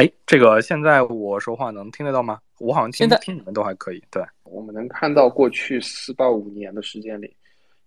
[0.00, 2.40] 哎，这个现在我说话能听得到吗？
[2.58, 4.02] 我好像听听你们都还可以。
[4.10, 7.36] 对，我们能看到过去四到五年的时间里，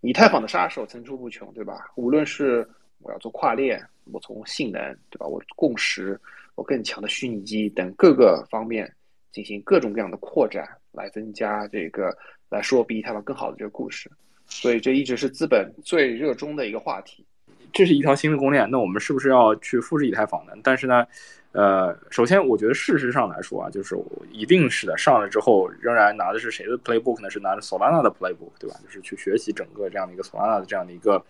[0.01, 1.91] 以太坊的杀手层出不穷，对吧？
[1.95, 4.79] 无论是我要做跨链，我从性能，
[5.09, 5.25] 对吧？
[5.25, 6.19] 我共识，
[6.53, 8.93] 我更强的虚拟机等各个方面
[9.31, 12.15] 进行各种各样的扩展，来增加这个，
[12.47, 14.07] 来说比以太坊更好的这个故事。
[14.45, 17.25] 所以这一直是资本最热衷的一个话题。
[17.71, 20.53] 这是一条新的公链，那我们是不是要去复制以太坊呢？
[20.61, 21.07] 但是呢，
[21.53, 23.95] 呃，首先我觉得事实上来说啊，就是
[24.31, 27.29] 一定是的，上来之后仍然拿的是谁的 playbook 呢？
[27.29, 28.75] 是拿着 Solana 的 playbook，对吧？
[28.83, 31.23] 就是去学习整个这样的一个 Solana 的这样的一个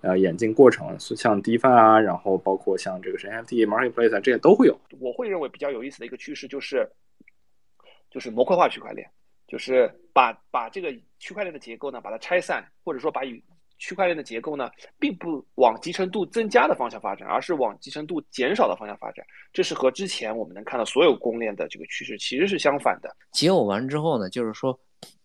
[0.00, 4.80] 呃演进过程，像 DeFi 啊，然后包括像这个 NFT Marketplace 啊，这些都会有。
[4.98, 6.88] 我会认为比较有意思的一个趋势就是，
[8.10, 9.06] 就是模块化区块链，
[9.46, 13.44] 就是把把这个区块链的结构呢，把它拆散，或者说把与
[13.78, 19.24] 区块链的结构呢，并不往集成度增加的方向发展，而是往集成度减少的方向发展。
[19.52, 23.14] 这是和之前我们能看到所有公链的这个趋势其实是相反的。
[23.32, 24.78] 解耦完之后呢，就是说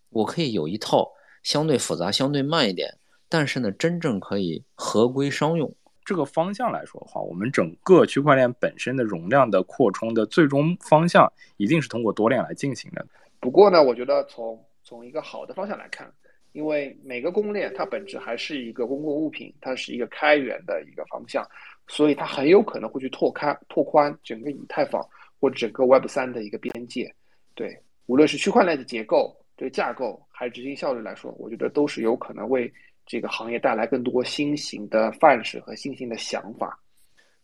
[0.09, 1.09] 我可以有一套
[1.43, 2.93] 相对复杂、相对慢一点，
[3.29, 5.73] 但是呢，真正可以合规商用
[6.03, 13.05] 这个方向来说的话，我们整个区块链本身的容量的扩充的最终方向，一定是通过多链来进行的。
[13.39, 16.11] 不过呢，我觉得从从一个好的方向来看。
[16.53, 21.47] 因为每个公链它本质还是一个公共物品，它是一个开源的一个方向，
[21.87, 25.01] 所以它很有可能会去拓开、拓宽整个以太坊
[25.39, 27.13] 或整个 Web 三的一个边界。
[27.55, 32.69] 对，无论是区块链的结构、这个架构，还是执行效率来说，我觉得都是有可能为
[33.05, 36.77] 这个行业带来更多新型的范式和新型的想法。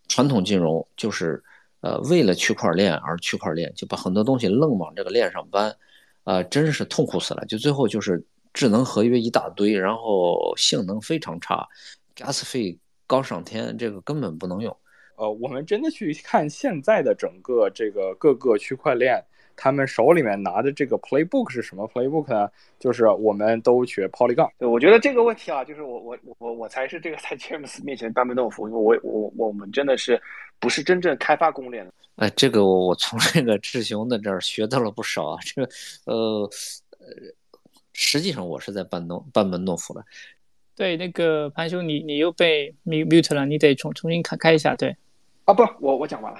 [0.09, 1.41] 传统金融就是
[1.79, 5.73] 呃为了区块链而区块链，就把很多东西愣往这个链上搬，
[6.25, 7.45] 啊，真是痛苦死了。
[7.45, 8.21] 就最后就是。
[8.57, 11.63] 智能合约一大堆，然后性能非常差
[12.15, 14.75] ，gas 费高上天，这个根本不能用。
[15.15, 19.23] 呃，我们真的去看现在的整个这个各个区块链，
[19.55, 22.49] 他们手里面拿的这个 playbook 是什么 playbook 呢？
[22.79, 24.49] 就是我们都学 Polygon。
[24.57, 30.19] 对，我觉得这个问题啊，就是我我我我才是这个在 James 面前班门弄斧，因为我我我们真的是
[30.59, 31.93] 不是真正开发公链的。
[32.15, 35.69] 哎，这个我从这个志雄的这儿学到了不少啊，这个
[36.05, 36.49] 呃
[36.97, 37.07] 呃。
[37.97, 40.05] 实际上我是在班弄班门弄斧了。
[40.75, 44.75] 对，那个潘兄，你你又被 mute 了，你得重重新开开一下。
[44.75, 44.95] 对，
[45.45, 46.39] 啊不，我我讲完了。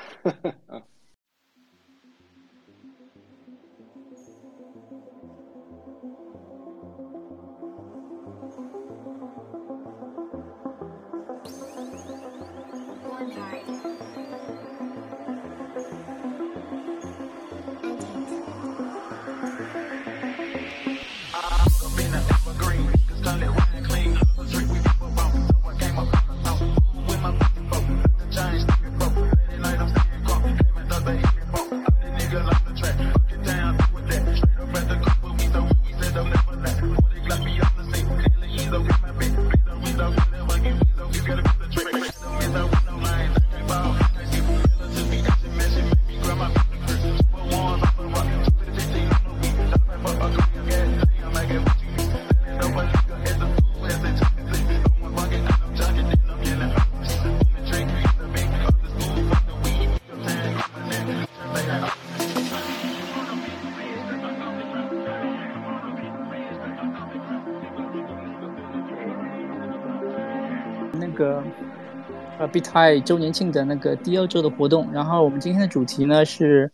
[72.39, 72.47] 呃。
[72.47, 76.71] b i t i 周年庆的那个第二周的活动，然后我们今天的主题呢是，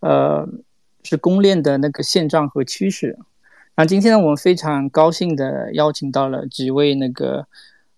[0.00, 0.48] 呃，
[1.02, 3.18] 是公链的那个现状和趋势。
[3.76, 7.46] 那今天呢，我们非常高兴的邀请到了几位那个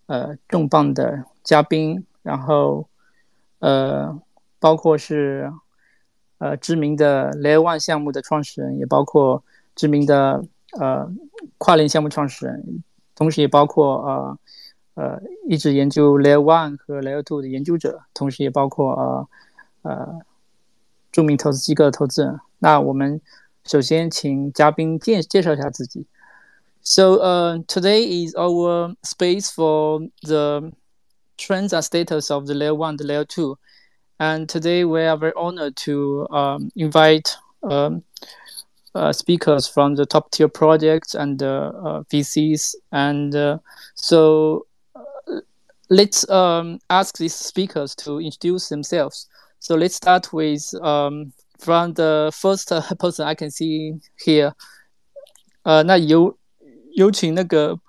[0.07, 2.89] 呃重磅的嘉宾，然后
[3.61, 4.21] 呃，
[4.59, 5.53] 包括是
[6.39, 9.43] 呃知名的 Layer One 项目的创始人，也包括
[9.75, 10.43] 知名的
[10.79, 11.11] 呃
[11.59, 12.83] 跨链项目创始人，
[13.15, 14.39] 同时也包括呃。
[14.98, 15.20] 呃，
[15.50, 19.28] 一直研究 Layer One 和 Layer Two 的研究者，同时也包括呃
[19.82, 20.20] 呃
[21.12, 22.40] 着名投资机构的投资人。
[22.60, 23.20] 那我们
[23.66, 26.06] 首先请嘉宾介介绍一下自己。
[26.86, 30.72] So, uh, today is our space for the
[31.38, 33.58] trends and status of the Layer One, the Layer Two,
[34.18, 38.04] and today we are very honored to um, invite um,
[38.94, 42.76] uh, speakers from the top tier projects and uh, uh, VCs.
[42.92, 43.60] And uh,
[43.96, 44.67] so
[45.90, 49.28] let's um, ask these speakers to introduce themselves.
[49.60, 54.54] So let's start with um, from the first person I can see here.
[55.64, 56.38] 呃，那有
[56.96, 57.80] 有请那个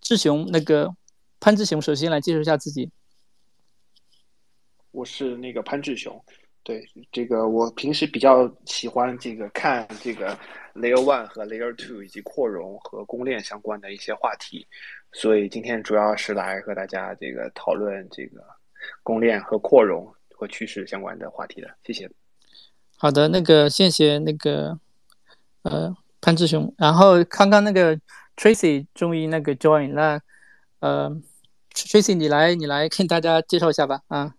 [0.00, 0.94] 志雄，那个
[1.38, 2.90] 潘志雄，首先来介绍一下自己。
[4.90, 6.24] 我是那个潘志雄，
[6.65, 10.35] 对这个，我平时比较喜欢这个看这个
[10.73, 14.65] Layer One 和 Layer Two 以及扩容和公链相关的一些话题，
[15.13, 18.43] 所以今天主要是来和大家这个讨论这个
[19.03, 21.69] 公链和扩容和趋势相关的话题的。
[21.83, 22.09] 谢谢。
[22.97, 24.79] 好的，那个谢谢那个
[25.61, 27.95] 呃潘志雄，然后刚刚那个
[28.35, 30.19] Tracy 终于那个 join，那
[30.79, 31.15] 呃
[31.75, 34.33] Tracy 你来你来跟大家介绍一下吧啊。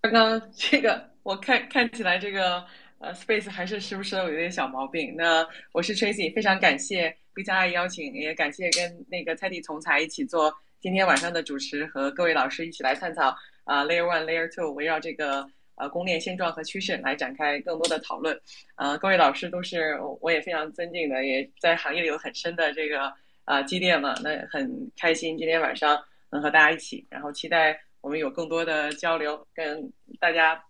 [0.00, 1.07] 刚刚这个。
[1.28, 2.64] 我看看起来这个
[3.00, 5.14] 呃，Space 还是时不时的有点小毛病。
[5.14, 18.40] 那我是 Tracy，非常感谢 B 加 I 邀请，也感谢跟那个蔡地从才一起做今天晚上的主持，和各位老师一起来探讨啊，Layer One、Layer Two，围绕这个呃公链现状和趋势来展开更多的讨论。
[18.76, 23.12] 呃，各位老师都是我也非常尊敬的，也在行业里有很深的这个
[23.44, 24.18] 啊积淀了。
[24.24, 30.64] 那很开心今天晚上能和大家一起，然后期待我们有更多的交流，跟大家。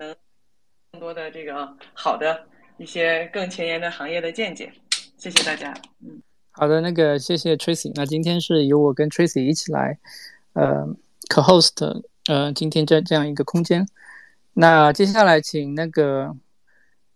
[0.00, 0.16] 能
[0.90, 2.46] 更多的这个好的
[2.78, 4.72] 一些更前沿的行业的见解，
[5.18, 5.74] 谢谢大家。
[6.02, 7.92] 嗯，好的，那个谢谢 Tracy。
[7.94, 9.98] 那今天是由我跟 Tracy 一起来，
[10.54, 10.86] 呃
[11.28, 13.86] ，co-host，呃，今天这这样一个空间。
[14.54, 16.34] 那接下来请那个，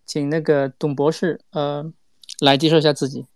[0.05, 1.91] 请那个董博士，呃，
[2.41, 3.27] 来介绍一下自己。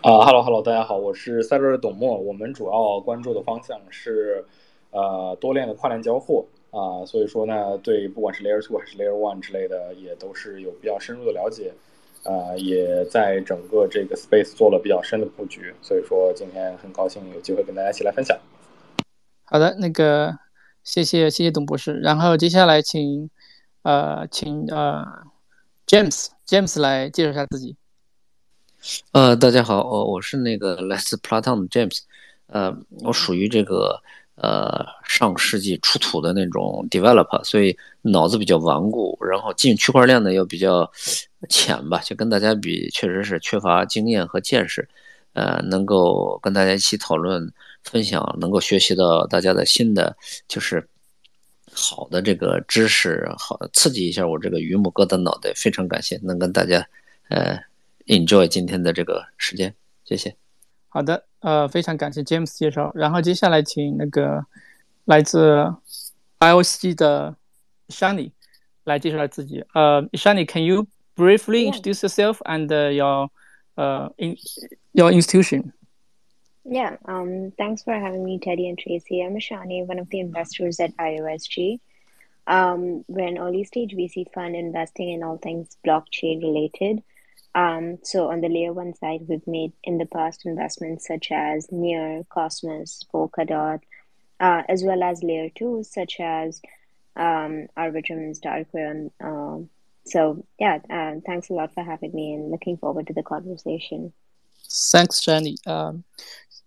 [0.00, 2.18] 啊哈喽哈喽，大家好，我是赛瑞的董墨。
[2.18, 4.42] 我们主要关注的方向是，
[4.90, 6.48] 呃，多链的跨链交互。
[6.76, 11.72] 啊，所以说呢，对不管是 Layer Two 还是 Layer One 之类的，也都是有比较深入的了解，
[12.22, 15.74] 啊，也在整个这个 space 做了比较深的布局。
[15.80, 18.38] 所以说今天很高兴有机会跟大家一起来分享。
[19.44, 20.38] 好的，那个
[20.84, 21.94] 谢谢谢谢董博士。
[22.00, 23.30] 然后接下来请
[23.80, 25.02] 呃请呃
[25.86, 27.74] James James 来介绍一下自己。
[29.12, 32.00] 呃，大家好，我我是那个来自 Platon 的 James，
[32.48, 34.02] 呃，我属于这个。
[34.36, 40.90] 呃，上世纪出土的那种 develop，所以脑子比较顽固，然后进区块链呢又比较
[41.48, 44.86] 浅吧，就跟大家比，确实是缺乏经验和见识。
[45.32, 47.50] 呃，能够跟大家一起讨论、
[47.82, 50.16] 分享，能够学习到大家的新的
[50.48, 50.86] 就是
[51.72, 55.52] 好的这个知识，好刺激一下我这个榆木疙瘩脑袋。
[55.54, 56.86] 非常感谢能跟大家
[57.28, 57.58] 呃
[58.06, 59.74] enjoy 今天的这个时间，
[60.04, 60.34] 谢谢。
[60.88, 61.24] 好的。
[61.45, 64.45] 呃，非常感谢 James 介绍，然后接下来请那个
[65.05, 65.73] 来自
[66.39, 67.35] IOC 的
[67.89, 68.31] Shani
[68.83, 69.65] 来介绍下自己。
[69.73, 73.29] 呃，Shani，can you briefly introduce yourself and your
[73.75, 74.35] uh in
[74.93, 75.73] your institution?
[76.63, 79.23] Yeah, um, thanks for having me, Teddy and Tracy.
[79.23, 81.79] I'm Shani, one of the investors at IOSG.
[82.45, 87.01] Um, we're an early stage VC fund investing in all things blockchain related.
[87.55, 91.67] Um, so on the layer one side, we've made in the past investments such as
[91.69, 93.81] Near, Cosmos, Polkadot,
[94.39, 96.61] uh, as well as layer two, such as
[97.17, 99.11] um, Arbitrum, Starcoin.
[99.19, 99.69] Um,
[100.05, 104.13] so yeah, uh, thanks a lot for having me and looking forward to the conversation.
[104.69, 105.57] Thanks, Jenny.
[105.67, 106.05] Um,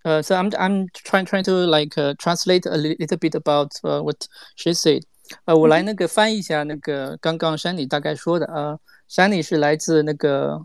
[0.05, 4.03] uh, so I'm I'm trying trying to like uh, translate a little bit about uh,
[4.03, 5.03] what she said.
[5.47, 8.45] 呃，我来那个翻译一下那个刚刚山里大概说的。
[8.53, 8.79] 呃，
[9.09, 10.61] 山里是来自那个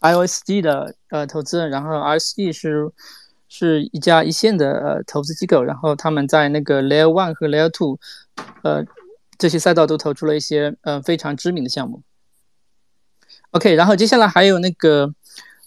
[0.00, 2.90] IOSD 的呃投资人，然后 RSG 是
[3.48, 7.98] 是一家一线的呃投资机构，然后他们在那个 Layer One 和 Layer Two，
[8.62, 8.84] 呃
[9.38, 12.02] 这些赛道都投出了一些呃非常知名的项目。
[13.50, 15.12] OK，然后接下来还有那个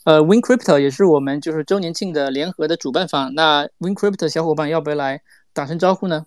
[0.05, 5.21] 呃 Win Crypto 也是我们就是周年庆的联合的主办方，那 Win Crypto 小伙伴要不要来
[5.51, 6.25] 打声招呼呢？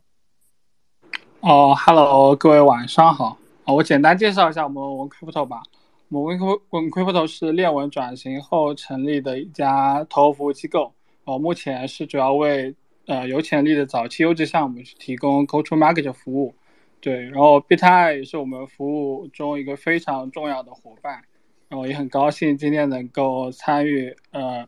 [1.40, 5.62] 哦，Hello，各位晚上好，我简单介绍一下我们 Win Crypto 吧。
[6.08, 6.38] 我们
[6.70, 10.92] Win Crypto 是链文转型后成立的一家投服务机构，
[11.24, 12.72] 呃，目前是主要为
[13.06, 16.54] 呃有潜力的早期优质项目去提供 Go to Market 服务。
[17.00, 21.22] 对，然后 bitai 也是我们服务中一个非常重要的伙伴，
[21.68, 24.64] 然后也很高兴今天能够参与呃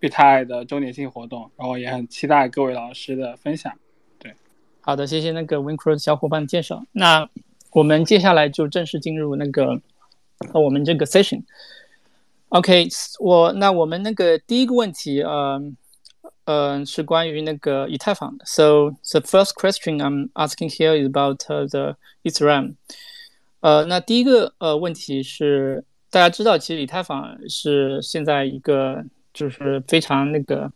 [0.00, 3.72] bitai 的周年庆活动，然后也很期待各位老师的分享。
[4.20, 4.32] 对，
[4.80, 6.84] 好的，谢谢那个 Win Crypto 小伙伴介绍。
[6.92, 7.28] 那
[7.72, 9.82] 我们接下来就正式进入那个。
[10.52, 12.88] 那我们这个 session，OK，
[13.20, 15.60] 我那我们那个第一个问题，呃，
[16.44, 18.44] 呃，是关于那个以太坊的。
[18.46, 22.74] So the first question I'm asking here is about the Ethereum。
[23.60, 30.72] 呃，那第一个呃问题是，大家知道，其实以太坊是现在一个就是非常那个，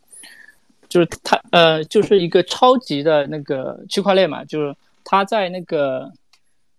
[0.88, 6.12] 就是它呃就是一个超级的那个区块链嘛，就是它在那个。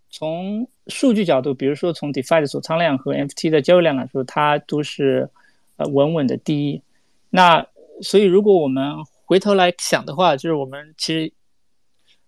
[0.09, 5.29] 从数据角度，比如说从 DeFi 的锁仓量和 NFT 的交易量来说，它都是
[5.75, 6.81] 呃稳稳的第一。
[7.29, 7.65] 那
[8.01, 8.93] 所以如果我们
[9.25, 11.33] 回头来想的话，就是我们其实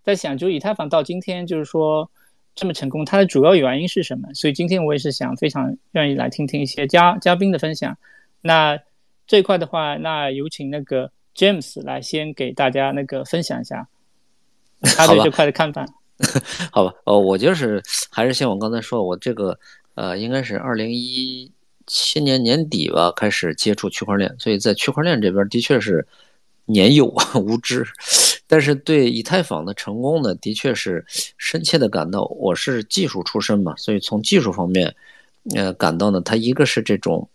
[0.04, 2.10] 在想，就以太坊到今天，就是说
[2.56, 4.34] 这么成功，它的主要原因是什么？
[4.34, 7.98] 所以今天我也是想非常愿意来听听一些嘉嘉宾的分享。
[8.42, 8.78] 那
[9.26, 13.88] 这块的话，那有请那个 James 来先给大家那个分享一下
[14.82, 15.86] 他对这块的看法。
[16.72, 19.58] 好吧，呃，我就是还是像我刚才说，我这个
[19.96, 21.52] 呃，应该是二零一
[21.88, 26.06] 七年年底吧，开始接触区块链，所以在区块链这边的确是
[26.66, 27.86] 年幼无知。
[28.48, 31.06] 但是对以太坊的成功呢，的确是
[31.38, 32.24] 深切的感到。
[32.36, 34.94] 我是技术出身嘛，所以从技术方面，
[35.56, 37.30] 呃，感到呢，它一个是这种，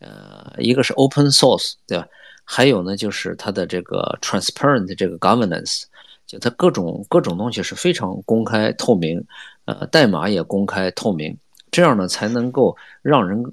[0.00, 2.06] 呃，一个是 open source，对吧？
[2.44, 5.84] 还有呢，就是它的这个 transparent 这个 governance，
[6.26, 9.24] 就它各种各种东西是非常公开透明，
[9.64, 11.36] 呃，代码也公开透明，
[11.70, 13.44] 这样呢才能够让人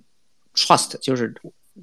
[0.56, 1.34] trust，就是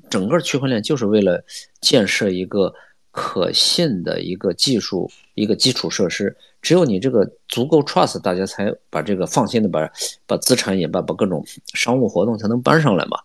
[0.08, 1.42] 整个区块链就是为了
[1.80, 2.74] 建设一个。
[3.12, 9.90] 可信的一个技术，一个基础设施，只有你这个足够 trust，大家才把这个放心的把
[10.28, 11.44] 把资产也把把各种
[11.74, 13.18] 商务活动才能搬上来嘛。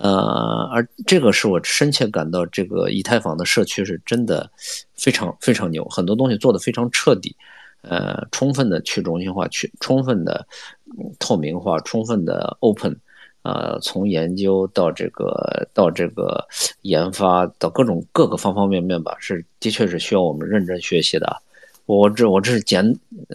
[0.00, 4.48] 呃，而这个是我深切感到，这个以太坊的社区是真的
[4.94, 7.34] 非常非常牛，很多东西做的非常彻底，
[7.82, 10.46] 呃，充分的去中心化，去充分的
[11.18, 12.96] 透明化，充分的 open。
[13.42, 16.44] 呃，从研究到这个，到这个
[16.82, 21.40] 研发，到各种各个方方面面吧，是的确是需要我们认真学习的。
[21.86, 22.84] 我这我这是简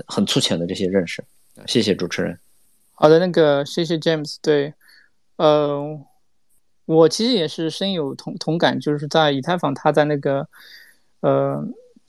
[0.05, 1.23] 很粗浅的这些认识，
[1.65, 2.37] 谢谢主持人。
[2.91, 4.35] 好的，那个谢谢 James。
[4.41, 4.73] 对，
[5.37, 5.99] 呃，
[6.85, 10.47] 我其实也是深有同同感，就是在以太坊，它在那个
[11.21, 11.63] 呃，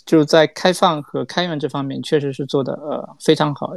[0.04, 3.72] 就是在开放和开源这方面，确实是做的呃非常好，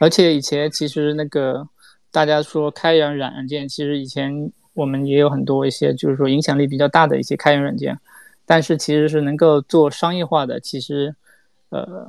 [0.00, 1.68] 而且以前其实那个。
[2.14, 7.98] 大家说开源软件，其实以前我们也有很多一些，就是说影响力比较大的一些开源软件，
[8.46, 11.12] 但是其实是能够做商业化的，其实，
[11.70, 12.06] 呃，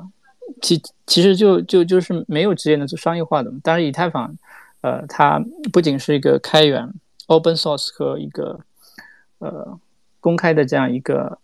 [0.62, 3.52] 其其实就就就是没有直接能做商业化的。
[3.64, 4.32] 但是以太坊，
[4.82, 6.88] 呃，它不仅是一个开源
[7.28, 8.60] （open source） 和一个
[9.40, 9.80] 呃
[10.20, 11.40] 公开的这样一个。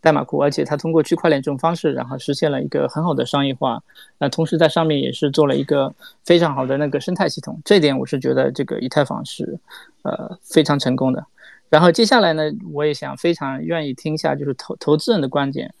[0.00, 3.82] 代码库，而且它通过区块链这种方式，然后实现了一个很好的商业化。
[4.18, 5.94] 那同时在上面也是做了一个
[6.26, 7.58] 非常好的那个生态系统。
[7.64, 9.58] 这点我是觉得这个以太坊是，
[10.02, 11.24] 呃，非常成功的。
[11.70, 15.74] 然后接下来呢，我也想非常愿意听一下就是投投资人的观点。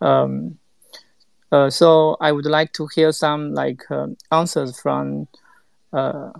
[0.00, 0.54] 嗯，
[1.48, 3.86] 呃，so I would like to hear some like
[4.28, 5.24] answers from,
[5.92, 6.34] uh,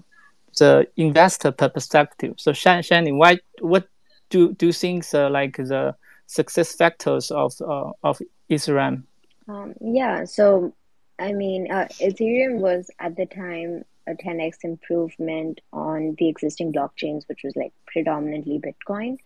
[0.60, 2.34] the investor perspective.
[2.38, 3.88] So Shani, why what
[4.30, 9.02] do do things like the success factors of uh, of Ethereum?
[9.48, 10.74] Um, yeah, so
[11.18, 17.28] I mean, uh, Ethereum was at the time a 10x improvement on the existing blockchains,
[17.28, 19.18] which was like predominantly Bitcoin.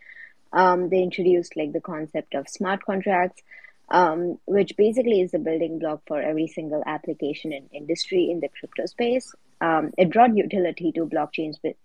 [0.53, 3.43] Um, they introduced like the concept of smart contracts,
[3.89, 8.49] um, which basically is the building block for every single application and industry in the
[8.49, 9.35] crypto space.
[9.65, 11.77] Um, it brought utility to blockchains, but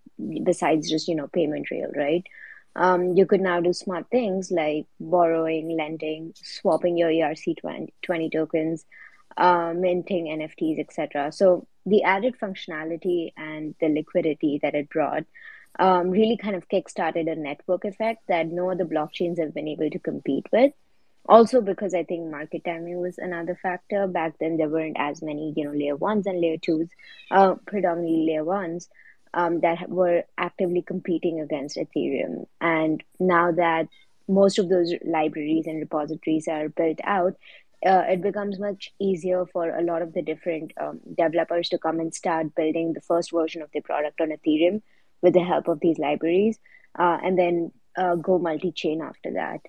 [0.44, 2.26] besides just you know payment rail, right?
[2.76, 8.86] um, you could now do smart things like borrowing, lending, swapping your ERC20 20 tokens,
[9.38, 11.32] uh, minting NFTs, etc.
[11.32, 15.26] So the added functionality and the liquidity that it brought
[15.80, 19.90] um, really kind of kickstarted a network effect that no other blockchains have been able
[19.90, 20.74] to compete with.
[21.30, 24.08] Also, because I think market timing was another factor.
[24.08, 26.90] Back then, there weren't as many, you know, layer ones and layer twos,
[27.30, 28.90] uh, predominantly layer ones
[29.36, 32.48] um, that were actively competing against Ethereum.
[32.60, 33.90] And now that
[34.28, 37.36] most of those libraries and repositories are built out,
[37.86, 42.00] uh, it becomes much easier for a lot of the different um, developers to come
[42.00, 44.82] and start building the first version of their product on Ethereum
[45.22, 46.58] with the help of these libraries,
[46.98, 49.60] uh, and then uh, go multi-chain after that.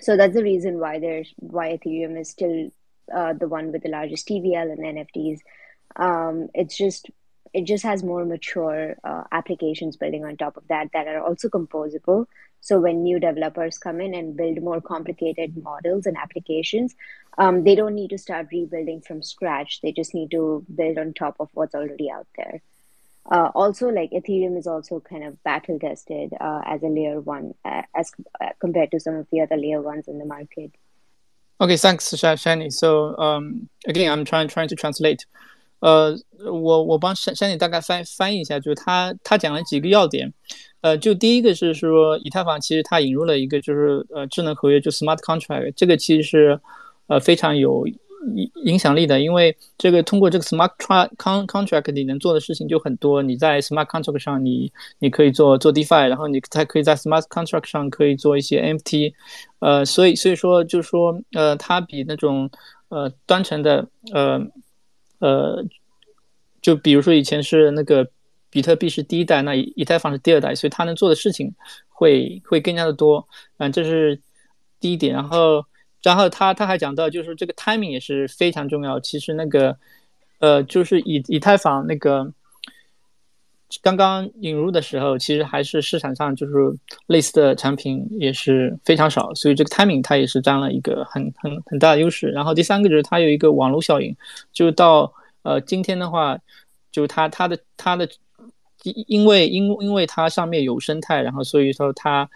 [0.00, 2.70] So that's the reason why there's why Ethereum is still
[3.14, 5.40] uh, the one with the largest TVL and NFTs.
[5.96, 7.10] Um, it's just
[7.52, 11.48] it just has more mature uh, applications building on top of that that are also
[11.48, 12.26] composable.
[12.60, 16.94] So when new developers come in and build more complicated models and applications,
[17.38, 19.80] um, they don't need to start rebuilding from scratch.
[19.82, 22.62] They just need to build on top of what's already out there.
[23.31, 27.53] Uh, also, like Ethereum is also kind of battle tested uh, as a layer one,
[27.63, 28.11] uh, as
[28.41, 30.71] uh, compared to some of the other layer ones in the market.
[31.61, 32.71] Okay, thanks, Shani.
[32.71, 35.25] So um, again, I'm trying trying to translate.
[35.81, 36.13] 呃，
[36.51, 40.33] 我我帮山山里大概翻翻译一下，就是他他讲了几个要点，
[40.81, 46.59] 呃，就第一个是说以太坊其实它引入了一个就是呃智能合约，就 smart contract，这个其实是
[47.07, 47.85] 呃非常有
[48.34, 59.12] 影影响力的，因为这个通过这个 smart con contract 你能做的事情就很多，你在 smart contract 上你你可以做做 DeFi，然后你才可以在 smart contract 上可以做一些 NFT，
[59.58, 62.50] 呃，所以所以说就是说呃它比那种
[62.88, 64.40] 呃单纯的呃。
[65.20, 65.64] 呃，
[66.60, 68.06] 就比如说以前是那个
[68.50, 71.50] 比特币是第一代，那以以太坊是第二代，所以它能做的事情
[71.88, 73.26] 会会更加的多。
[73.56, 74.20] 嗯，这是
[74.80, 75.14] 第一点。
[75.14, 75.64] 然后，
[76.04, 79.00] 然后他他还讲到，就是这个 timing 也是非常重要。
[79.00, 79.76] 其实那个
[80.38, 82.32] 呃，就是以以太坊那个。
[83.82, 86.52] 刚刚引入的时候，其实还是市场上就是
[87.06, 92.28] 类似的产品也是非常少，所以这个 timing 它也是占了一个很很很大的优势。
[92.28, 94.14] 然后第三个就是它有一个网络效应，
[94.52, 96.38] 就到呃今天的话，
[96.92, 98.08] 就它它的它的
[98.84, 102.30] 因因为因因为它上面有生态，然后所以说它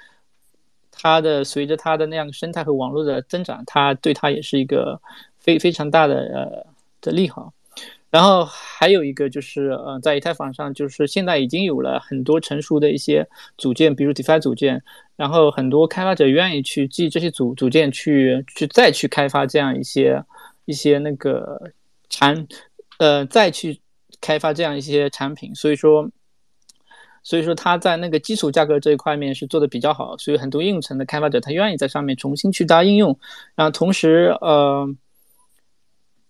[1.01, 5.01] 它的随着它的那样生态和网络的增长，它对它也是一个
[5.39, 6.67] 非非常大的呃
[7.01, 7.55] 的利好。
[8.11, 13.29] 然后还有一个就是，呃，在以太坊上，就是现在已经有了很多成熟的一些
[13.59, 14.83] 组件，比如 DeFi 组件，
[15.15, 20.25] 然后很多开发者愿意去记这些组组件，去去再去开发这样一些
[20.65, 21.71] 一些那个
[22.09, 22.47] 产，
[22.99, 23.79] 呃，再去
[24.23, 25.55] 开发这样一些产品。
[25.55, 26.11] 所以说，
[27.29, 33.19] 所以说它在那个基础价格这一块面是做的比较好，所以很多应用层的开发者他愿意在上面重新去搭应用，
[33.55, 34.89] 然后同时，呃。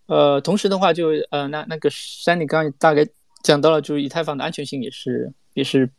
[0.07, 3.07] 呃，同时的话，就呃，那那个山里刚刚大概
[3.43, 5.90] 讲到了，就是以太坊的安全性也是也是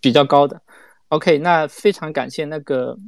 [0.00, 0.60] 比较高的。
[1.06, 2.98] OK，那非常感谢那个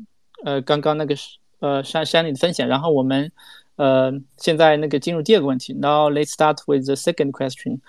[0.44, 1.16] 呃刚刚那个
[1.58, 2.68] 呃山山里的分享。
[2.68, 3.32] 然后我们
[3.74, 5.72] 呃现在那个进入第二个问题。
[5.72, 7.80] Now let's start with the second question。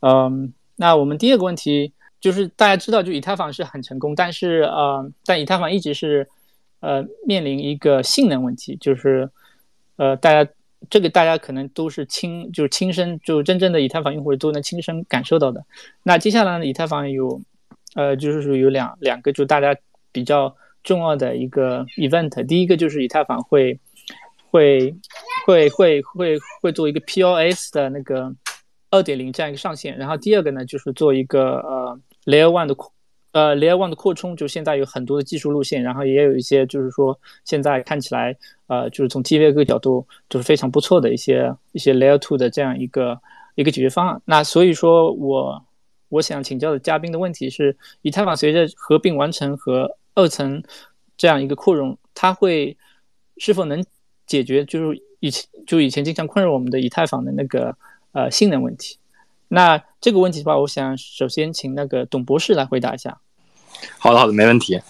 [0.00, 6.28] 嗯，那我们第二个问题就是大家知道，就以太坊是很成功，但是呃，但以太坊一直是
[6.80, 9.30] 呃面临一个性能问题，就是
[9.96, 10.50] 呃大家。
[10.88, 15.62] 这个大家可能都是亲，就是亲身，就真正的以太坊用户都能亲身感受到的。
[16.02, 17.42] 那接下来呢，以太坊有，
[17.94, 19.76] 呃，就是说有两两个，就大家
[20.10, 22.46] 比较重要的一个 event。
[22.46, 23.78] 第一个就是以太坊会，
[24.50, 24.94] 会，
[25.44, 28.34] 会，会，会，会做一个 POS 的那个
[28.90, 29.98] 二点零这样一个上线。
[29.98, 32.92] 然后第二个呢，就是做一个呃 Layer One 的扩。
[33.32, 43.20] 呃，Layer One 的扩充，就现在有很多的技术路线，然后也有一些就是说现在看起来，呃，就是从 TVA 个角度就是非常不错的一些一些 Layer Two 的这样一个
[43.54, 44.20] 一个解决方案。
[44.24, 45.64] 那所以说我
[46.08, 50.60] 我想请教的嘉宾的问题是，以太坊随着合并完成和二层
[51.16, 52.76] 这样一个扩容，它会
[53.36, 53.80] 是否能
[54.26, 57.76] 解决就是以前就以前经常困扰我们的以太坊的那个
[58.10, 58.98] 呃性能问题？
[59.52, 63.18] 那这个问题的话，我想首先请那个董博士来回答一下。
[63.98, 64.80] 好的，好的，没问题。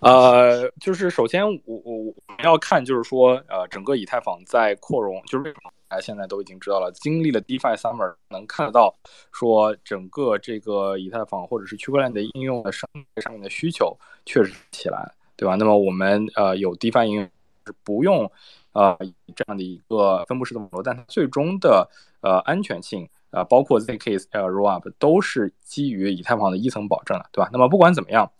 [0.00, 8.94] 呃，就是首先我我我们要看，就是说，呃，整个以太坊在扩容，就是为什么大家现在都已经知道了，经历了 DeFi Summer，能看得到
[9.32, 12.88] 说整个这个以太坊或者是区块链的应用的上
[13.22, 15.56] 上面的需求确实起来，对吧？
[15.56, 17.28] 那么我们呃有 DeFi 应用
[17.66, 18.30] 是不用
[18.72, 18.96] 呃
[19.34, 21.86] 这样的一个分布式的网络，但它最终的
[22.22, 23.06] 呃安全性。
[23.30, 27.50] 啊，包括 zk 呃 rollup 都是基于以太坊的一层保证的，对吧？
[27.52, 28.30] 那么不管怎么样，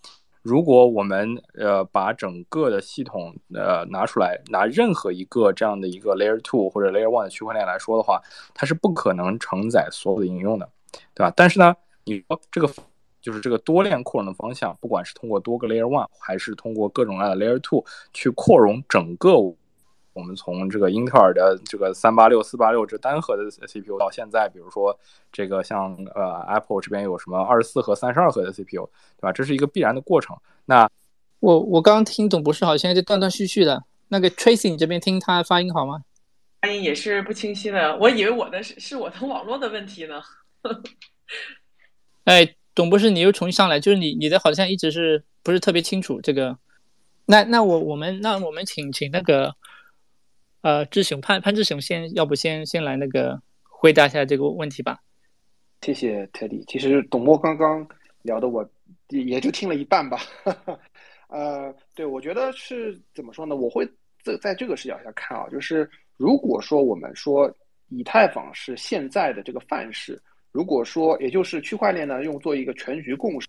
[0.42, 8.22] 如果我们呃把整个的系统呃拿出来，拿任何一个这样的一个 layer two 或者 layer one 的区块链来说的话，
[8.54, 10.68] 它是不可能承载所有的应用的，
[11.14, 11.32] 对吧？
[11.36, 12.70] 但是呢，你说这个
[13.20, 19.32] 就是这个多链扩容的方向，不管是通过多个 layer one，还是通过各种各样的 layer two 去扩容整个。
[20.16, 24.98] 我们从这个英特尔的这个三八六、四八六这单核的 CPU 到现在，比如说
[25.30, 29.30] 这个像呃 Apple 这边有什么二十四核、三十二核的 CPU，对吧？
[29.30, 30.34] 这是一个必然的过程。
[30.64, 30.88] 那
[31.40, 36.02] 我我刚刚听董博士好像就断断续续的，那个 Tracy 你这边听他发音好吗？
[36.62, 40.22] 发音也是不清晰的，我以为我的是是我的网络的问题呢。
[42.24, 46.56] 哎，董博士你又重新上来，就是你你的好像一直是不是特别清楚这个？
[47.26, 49.54] 那那我我们那我们请请那个。
[50.66, 54.98] 呃，志雄潘潘志雄先，要不先先来那个回答一下这个问题吧。
[55.82, 56.64] 谢谢特地。
[56.66, 57.86] 其实董默刚刚
[58.22, 58.68] 聊的，我
[59.10, 60.18] 也就听了一半吧。
[61.30, 63.54] 呃，对，我觉得是怎么说呢？
[63.54, 63.88] 我会
[64.24, 67.48] 在在这个视角下看啊，就是如果说我们说
[67.90, 73.46] 以太坊是现在的这个范式，如果说也就是区块链呢，用做一个全局共识。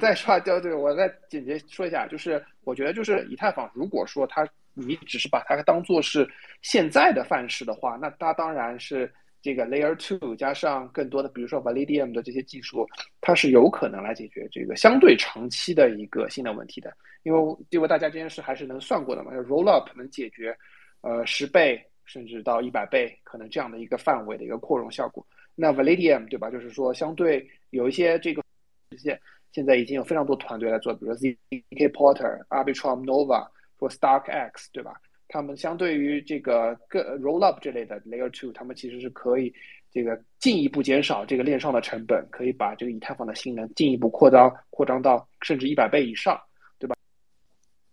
[0.00, 4.48] 再说，对对，我再简洁说一下，就是我觉得就是以太坊，如果说它。
[4.78, 6.28] 你只是把它当做是
[6.60, 9.10] 现在的范式的话，那它当然是
[9.40, 12.86] 这个 Layer Two 加上更多的，比如说 Validium 的这些技术，
[13.22, 16.94] 它是有可能来解决这个相对长期的一个性能问题的。
[17.22, 20.54] 因为因为大家这件事还是能算过的嘛，Rollup 能解决
[21.00, 25.26] 呃十倍甚至到一百倍可能这样的一个范围的一个扩容效果。
[25.54, 26.50] 那 Validium 对吧？
[26.50, 28.42] 就是说相对有一些这个
[28.90, 29.18] 实现，
[29.52, 33.48] 现在已经有非常多团队来做，比如说 zk Porter、Arbitrum Nova。
[33.78, 34.94] 说 Stark X 对吧？
[35.28, 39.52] 他们相对于这个个 Rollup 这类的 Layer Two，他们其实是可以
[39.90, 46.40] 这个进一步减少这个链上的成本，可以把这个以太坊的性能进一步扩张扩张到甚至一百倍以上，
[46.78, 46.94] 对吧？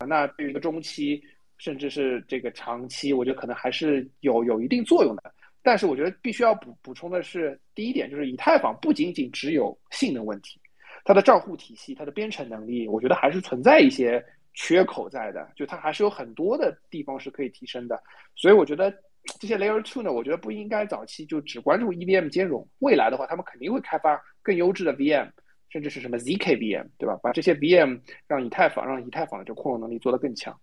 [0.07, 1.21] 那对于一个中期
[1.57, 5.33] 甚至是这个长期，我觉得可能还是有有一定作用的。
[5.63, 10.59] 但是我觉得必须要补补充的是，第一点就是以太坊不仅仅只有性能问题，
[11.05, 18.01] 它的账户体系、它的编程能力，我觉得还是存在一些缺口在的，就它还是有很多的地方是可以提升的。
[18.35, 18.93] 所以我觉得。
[19.39, 22.67] 这些 Layer Two 呢，我觉得不应该早期就只关注 EVM 兼容。
[22.79, 25.31] 未来的话，他们肯定会开发更优质的 VM，
[25.69, 27.17] 甚至是什么 ZK VM，对吧？
[27.23, 30.53] 把这些 VM 让以太坊，让以太坊的这扩容能力做得更强。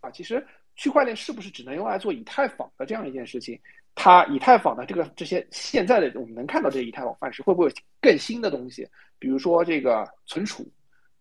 [0.00, 3.58] 啊，其实区块链是不是只能用来做以太坊的这样一件事情？
[3.94, 8.86] 它以太坊的这个这些现在的我们能看到这些以太坊范式，会不会有更新的东西？
[9.18, 10.70] 比如说这个存储，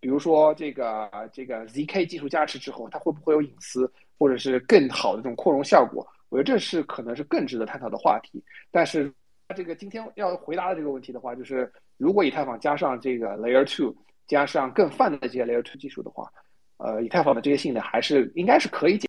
[0.02, 6.06] 比如说这个这个 ZK 技术加持之后，它会不会有隐私，或者是更好的这种扩容效果？
[6.30, 9.14] 我觉得这是可能是更值得探讨的话题，但是
[9.56, 13.96] 这个今天要回答的这个问题的话，就是如果以太坊加上这个 Layer Two，
[14.28, 16.32] 加上更泛的这些 Layer Two 技术的话，
[16.78, 19.08] 呃，以太坊的这些性能还是应该是可以解。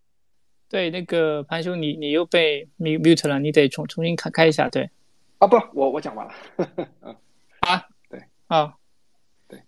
[0.69, 4.69] 对，那个潘兄，你你又被 mute 了，你得重重新开开一下。
[4.69, 4.91] 对，
[5.39, 6.35] 啊不，我我讲完了。
[7.03, 7.17] 嗯，
[7.61, 8.75] 啊，对，啊。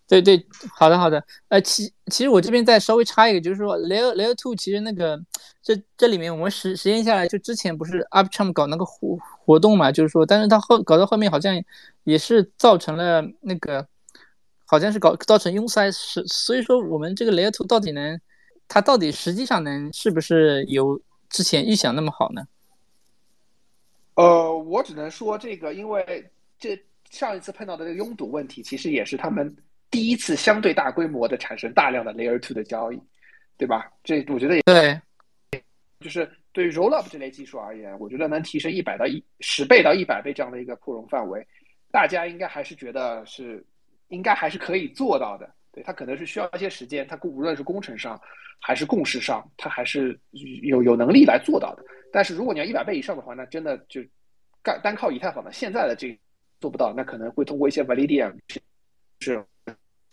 [0.07, 5.19] 对对，好的好的，呃，其其实我这边再稍微插一个，就是说 layer layer two，其实那个
[5.63, 11.55] 这这里面我们实实验下来，就之前不是 Uptime 搞那个活活动嘛，就是说，但是他后搞到后面好像
[12.05, 13.87] 也是造成了那个，
[14.67, 18.21] 好像是搞造成拥塞，是所以说我们这个 layer two 到底能，
[18.69, 22.43] 它到底实际上能是不是有之前预想那么好呢？
[24.15, 29.57] 呃，我只能说这个，因为这上一次碰到的这个拥堵问题，其实也是他们。
[29.95, 33.01] 第一次相对大规模的产生大量的 Layer Two 的交易，
[33.57, 33.89] 对吧？
[34.03, 35.01] 这我觉得也对，
[36.01, 41.47] 就是对于 Rollup 这类技术而言，我觉得能提升一百到一十倍到一百倍这样的一个扩容范围，
[41.93, 43.65] 大家应该还是觉得是
[44.09, 45.49] 应该还是可以做到的。
[45.71, 48.21] 对，它可能是需要一些时间，它无论是工程上
[48.61, 51.85] 还是共识上，它还是有有能力来做到的。
[52.13, 54.01] 但是如果你要一百倍以上的话，那真的就
[54.61, 56.19] 干单靠以太坊的现在的这
[56.61, 58.35] 做不到，那可能会通过一些 Validium
[59.21, 59.41] 是。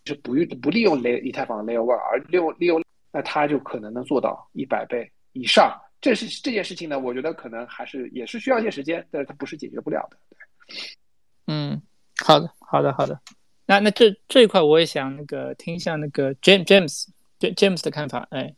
[0.04, 5.80] 就不用不利用雷以太坊的 Layer One，而利用利用，那它就可能能做到一百倍以上。
[6.00, 10.18] 这是这件事情呢，我觉得可能还是也是需要一些时间，但是它不是解决不了的。
[11.48, 11.82] 嗯，
[12.18, 13.20] 好的，好的，好的。
[13.66, 17.08] 那那这这一块我也想那个听一下那个 James James
[17.40, 18.56] James 的看法，哎。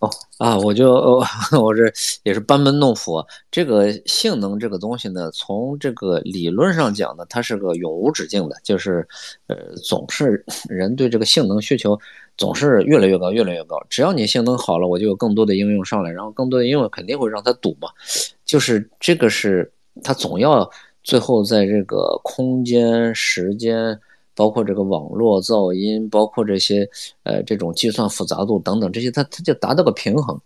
[0.00, 0.08] 哦
[0.38, 1.20] 啊，我就
[1.60, 3.24] 我这也是班门弄斧。
[3.50, 9.06] 这个性能这个东西呢，从这个理论上讲呢，它是个永无止境的，就是
[9.48, 11.98] 呃，总是人对这个性能需求
[12.36, 13.76] 总是越来越高，越来越高。
[13.90, 17.88] 只要你性能好了，我就有更多的应用上来，然后更多的应用肯定会让它堵嘛。
[18.44, 19.68] 就是这个是
[20.04, 20.70] 它总要
[21.02, 23.98] 最后在这个空间时间。
[24.38, 26.88] 包括这个网络噪音，包括这些，
[27.24, 30.40] 呃，这种计算复杂度等等这些，它它就达到个平衡。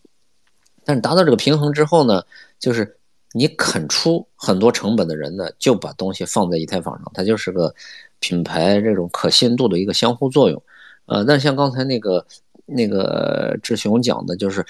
[0.82, 2.22] 但是达到这个平衡之后呢，
[2.58, 2.96] 就是
[3.34, 7.74] 你肯出很多成本的人呢，就把东西放在以太坊上，它就是个
[8.18, 10.62] 品牌这种可信度的一个相互作用。
[11.04, 12.24] 呃，但像刚才那个
[12.64, 14.64] 那个志雄讲的，就是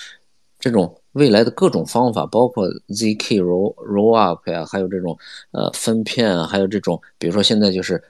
[0.59, 5.17] 这种未来的各种方法，包括 zk roll roll up 呀，还有这种
[5.53, 8.03] 呃分片，还有这种，比如说现在就是。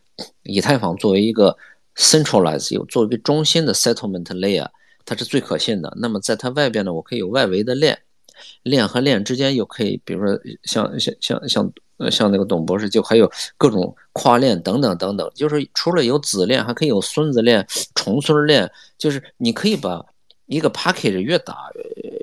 [0.42, 1.56] 以太坊作为一个
[1.96, 4.66] centralized 作为一个中心的 settlement layer，
[5.04, 5.92] 它是最可信的。
[6.00, 7.98] 那么在它外边呢，我可以有外围的链，
[8.62, 20.04] 链和链之间又可以，比如说像像像像呃像那个董博士就还有各种跨链等等等等，就是除了有子链，还可以有孙子链、重孙链，就是你可以把
[20.46, 21.70] 一个 package 越打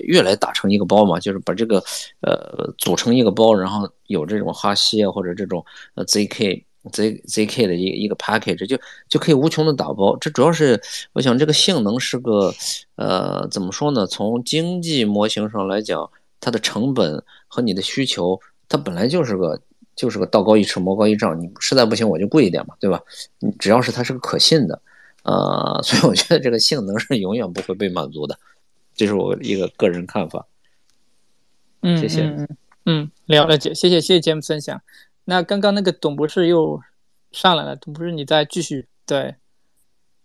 [0.03, 1.83] 越来打成一个包嘛，就是把这个
[2.21, 5.63] 呃组成一个包，然后有这种哈希啊或者这种
[5.95, 6.63] 呃 zk。
[6.91, 10.81] Z ZK 的一个一个 package 就就可以无穷的打包，这主要是
[11.13, 12.53] 我想这个性能是个
[12.95, 14.07] 呃怎么说呢？
[14.07, 18.39] 从经济模型上来讲，它的成本和你的需求，
[18.69, 19.61] 它本来就是个
[19.95, 23.01] 就是个道高一尺魔高一丈，你实在不行我就贵一点嘛，对吧？
[23.39, 24.81] 你只要是它是个可信的，
[25.23, 28.39] 呃， 所以我觉得这个性能是永远不会被满足的，
[28.95, 30.47] 这是我一个个人看法。
[31.81, 32.21] 嗯，谢谢。
[32.23, 32.47] 嗯
[32.85, 34.81] 嗯，了解，谢谢谢谢节目分享。
[35.29, 36.81] 那刚刚那个董博士又
[37.31, 39.35] 上来了，董博士你再继续对。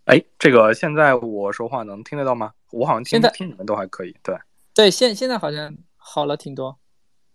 [0.07, 2.55] 哎，这个现在我说话能听得到吗？
[2.71, 4.17] 我好像听听你们都还可以。
[4.23, 4.35] 对
[4.73, 6.79] 对，现现在好像好了挺多。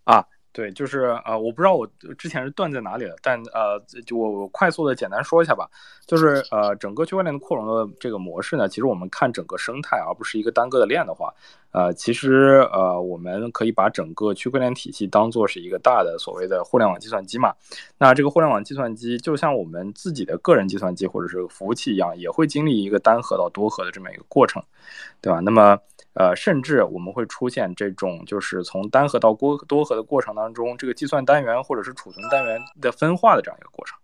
[0.06, 5.70] 啊，对，就是呃，我不知道我之前是断在哪里了，但呃，就我快速的简单说一下吧。
[6.08, 11.32] 就是呃，整个区块链的扩容的这个模式呢，其实我们看整个生态，而不是一个单个的链的话，
[11.72, 17.54] 呃，其实呃，我们可以把整个区块链体系当做是一个大的所谓的互联网计算机嘛。
[18.00, 24.64] 那这个互联网计算机就像我们自己的个人计算机或者是服务器一样，也会经历一个单核到多核的这么一个过程，
[25.22, 25.40] 对吧？
[25.42, 25.78] 那么
[26.20, 33.98] 呃，甚至我们会出现这种，就是从单核到多多核的过程当中，这个计算单元或者是储存单元的分化的这样一个过程，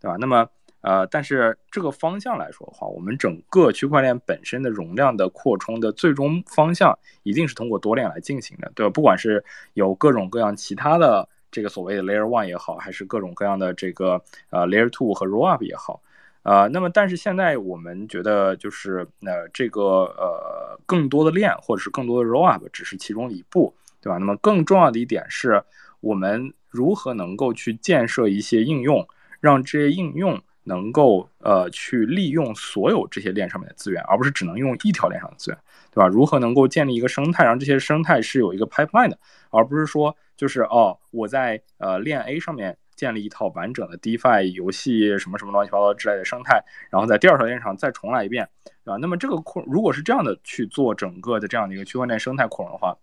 [0.00, 0.16] 对吧？
[0.18, 0.48] 那么
[0.80, 8.90] 呃，但是这个方向来说的话，我们整个区块链本身的容量的扩充的最终方向一定是通过多链来进行的，对吧？
[8.90, 16.00] 不管是有各种各样其他的这个所谓的 Layer One 也好，还是各种各样的这个呃 Layer Two 和 Rollup 也好。
[16.44, 19.82] 呃，那么但是现在我们觉得就是呃这个
[20.16, 24.16] 呃更多的链或者是更多的 roll up 只是其中一步，对吧？
[24.16, 25.62] 那么更重要的一点是
[26.00, 29.06] 我们如何能够去建设一些应用，
[29.40, 35.58] 让这些应用能够呃去利用所有这些链上面的资源，而不是只能用一条链上的资源，
[35.90, 36.06] 对吧？
[36.06, 39.18] 如何能够建立一个生态，让这些生态是有一个 pipeline 的，
[39.50, 42.78] 而不是说就是哦我在呃链 A 上面。
[42.98, 48.48] 建立一套完整的 DeFi 游戏什么什么乱七八糟之类的生态，然后在第二条链上再重来一遍，
[48.84, 48.96] 对吧？
[48.96, 52.98] 那么这个扩如果是这样的去做整个的这样的一个区块链生态扩容的话，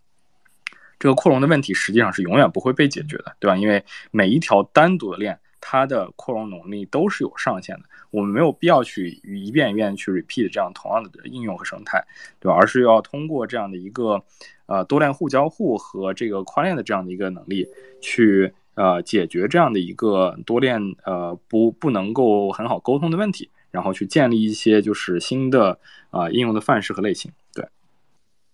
[0.99, 3.55] 这个扩容的问题实际上是永远不会被解决的，对吧？
[3.55, 12.05] 因为每一条单独的链，它的扩容能力都是有上限的，我们没有必要去一遍一遍去 repeat 这样同样的应用和生态，
[12.41, 12.57] 对吧？
[12.59, 14.21] 而是要通过这样的一个
[14.65, 17.65] 呃多链互交互和这个跨链的这样的一个能力
[18.01, 18.53] 去。
[18.75, 25.79] 呃，解决这样的一个多链呃不不能够很好沟通的问题，然后去建立一些就是新的
[26.11, 27.31] 啊应用的范式和类型。
[27.53, 27.65] 对，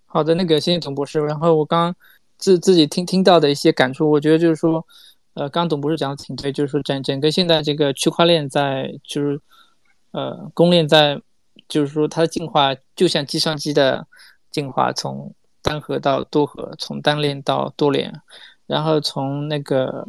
[0.05, 1.19] 好的，那个谢谢董博士。
[1.21, 1.95] 然后我刚
[2.37, 4.85] 自自己听听到的一些感触，我觉得就是说，
[5.33, 9.41] 呃，刚董博士讲的挺对，就是说整整个现在这个区块链在就是
[10.11, 11.19] 呃公链在
[11.67, 14.05] 就是说它的进化就像计算机的
[14.51, 18.13] 进化，从单核到多核，从单链到多链。
[18.71, 20.07] 然后从那个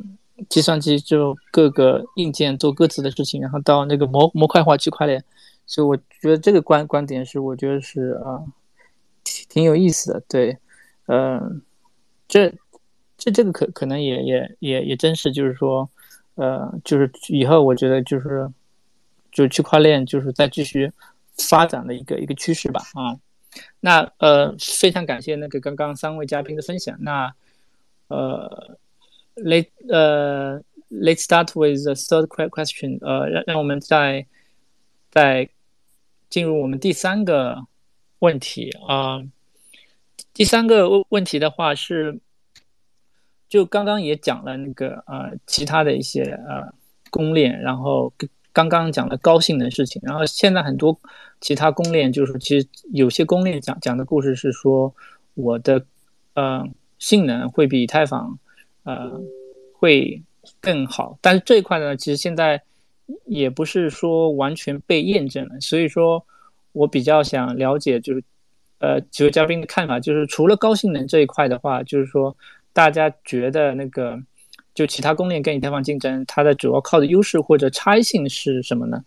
[0.48, 5.24] 计算机就各个硬件做各自的事情，然后到那个模模块化区块链，
[5.66, 8.38] 所以我觉得这个观观点是我觉得是啊，
[9.24, 10.22] 挺挺有意思的。
[10.28, 10.56] 对，
[11.06, 11.60] 嗯，
[12.28, 12.54] 这
[13.18, 15.90] 这这个可可能也也也也真是就是说，
[16.36, 18.48] 呃，就是以后我觉得就是
[19.32, 20.92] 就区块链就是在继续
[21.36, 22.80] 发展的一个一个趋势吧。
[22.94, 23.18] 啊，
[23.80, 26.96] 那呃非常感谢那个刚刚三位嘉宾的分享。
[27.00, 27.34] 那
[28.12, 28.76] 呃
[29.36, 32.98] ，let 呃，let's start with the third question。
[33.00, 34.26] 呃，让让我们再
[35.10, 35.48] 再
[36.28, 37.66] 进入我们第三个
[38.18, 39.22] 问题啊。
[40.34, 42.20] 第三个问问题的话是，
[43.48, 46.72] 就刚刚也讲了那个呃，其他的一些呃
[47.10, 48.12] 公链，然后
[48.52, 51.00] 刚刚讲了高性能事情，然后现在很多
[51.40, 54.94] 其他公链，就是其实有些公链讲讲的故事是说
[55.34, 55.86] 我的
[56.34, 56.74] 嗯。
[57.02, 58.38] 性能会比以太坊，
[58.84, 59.20] 呃，
[59.74, 60.22] 会
[60.60, 62.62] 更好，但是这一块呢，其实现在
[63.24, 66.24] 也不是说完全被验证了，所以说
[66.70, 68.22] 我比较想了解，就是
[68.78, 72.36] 呃几位嘉宾的看法，就是除了高性能这一块的话，就是说
[72.72, 74.16] 大家觉得那个
[74.72, 79.04] 就其他公链跟以太坊竞争，它的主要靠的优势或者差异性是什么呢？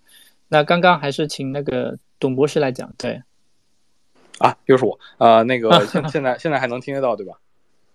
[0.49, 3.21] 那刚刚还是请那个董博士来讲，对，
[4.39, 7.39] 啊，又是我，呃，那个 现现在现在还能听得到对吧？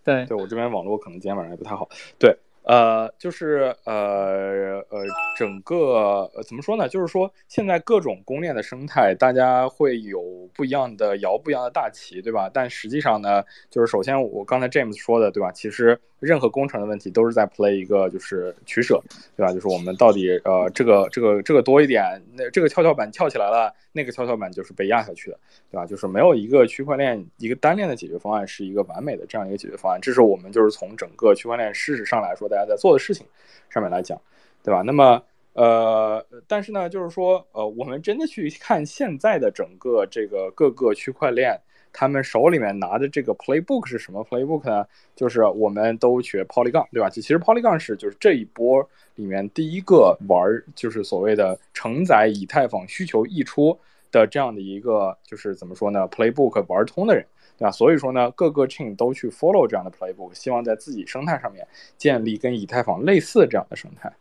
[0.05, 1.89] 对，对我这边网络可能今天晚上也不太好。
[2.19, 5.05] 对，呃，就是呃呃，
[5.39, 6.89] 整个呃怎么说呢？
[6.89, 10.23] 就是说现在各种公链的生态，大家会有
[10.55, 12.51] 不一样的摇不一样的大旗，对吧？
[12.53, 15.51] 但实际上呢，就是首先我刚才 James 说的，对吧？
[15.53, 16.01] 其实。
[16.21, 19.03] 任何工程的问题都是在 play 一个就是取舍，
[19.37, 19.53] 对吧？
[19.53, 25.39] 就是我们到底呃这个这个这个多一点，那这个跷跷板翘起来了，那个跷跷板就是被压下去的，
[25.71, 25.87] 对吧？
[25.87, 33.27] 就是没有一个区块链一个单链的解决方案是一个完美的这样一个解决方案，这是我们就是从整个区块链事实上来说，大家在做的事情
[33.71, 34.21] 上面来讲，
[34.63, 34.83] 对吧？
[34.83, 35.23] 那么
[35.55, 41.59] 呃，但是呢，就是说呃，我们真的去看现在的整个这个各个区块链。
[41.93, 44.87] 他们手里面拿的这个 playbook 是什么 playbook 呢？
[45.17, 47.11] 就是我们都学 Polygon，对吧？
[47.11, 53.79] 其实 Polygon 是就是这一波里面第一个玩，就是所谓的承载以太坊需求溢出
[54.11, 57.25] 的这样的一个，就是怎么说呢？playbook 玩通的人，
[57.59, 57.71] 对吧？
[57.71, 61.67] 所以说呢，各个 chain 都去 follow 这样的 playbook，希望在自己生态上面
[61.99, 64.13] 建立跟以太坊类似这样的生态。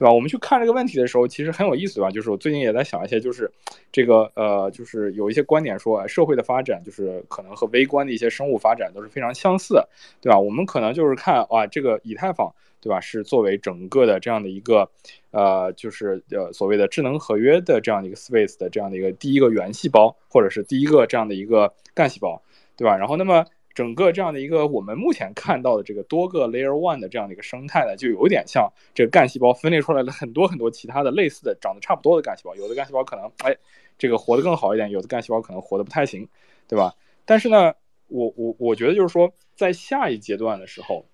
[0.00, 0.10] 对吧？
[0.10, 2.10] 我们去看这个问题的时候，其实很有意思，吧？
[2.10, 3.52] 就是我最近也在想一些，就是
[3.92, 9.78] 这个呃，就是有一些观点说，社会的发展就是可能和微观的一些生物发展都是非常相似，
[10.22, 10.40] 对吧？
[10.40, 12.98] 我们可能就是看啊，这个以太坊，对吧？
[12.98, 14.88] 是作为整个的这样的一个
[15.32, 22.40] 呃，就是呃所谓的智能合约的这样的一个 space 的这样的一个第一个原细胞，或者是第一个这样的一个干细胞，
[22.74, 22.96] 对吧？
[22.96, 23.44] 然后那么。
[23.80, 33.56] 整个这样的一个我们目前看到的这个多个 layer one 的这样的一个生态呢，就有点像这个干细胞分裂出来了很多很多其他的类似的长得差不多的干细胞，有的干细胞可能哎
[33.96, 36.28] 这个活得更好一点，有的干细胞可能活得不太行，
[36.68, 36.94] 对吧？
[37.24, 37.72] 但是呢，
[38.08, 41.06] 我我我觉得就是说在下一阶段的时候，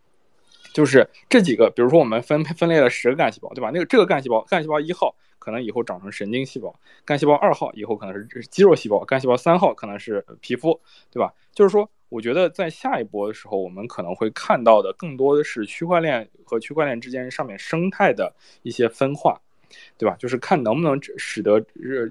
[0.74, 3.70] 就是这几个，比如说我们分分裂了十个干细胞，对吧？
[3.72, 6.74] 那个这个干细胞干细胞一号可能以后长成神经细胞，
[7.04, 10.80] 干细胞二号以后可能是肌肉细胞，干细胞三号可能是皮肤，
[11.12, 11.32] 对吧？
[11.52, 11.88] 就是说。
[12.08, 19.40] 我觉得在下一波的时候，我们可能会看到的更多的是区块链和区块链之间上面生态的一些分化，
[19.98, 20.14] 对吧？
[20.16, 21.64] 就是看能不能使得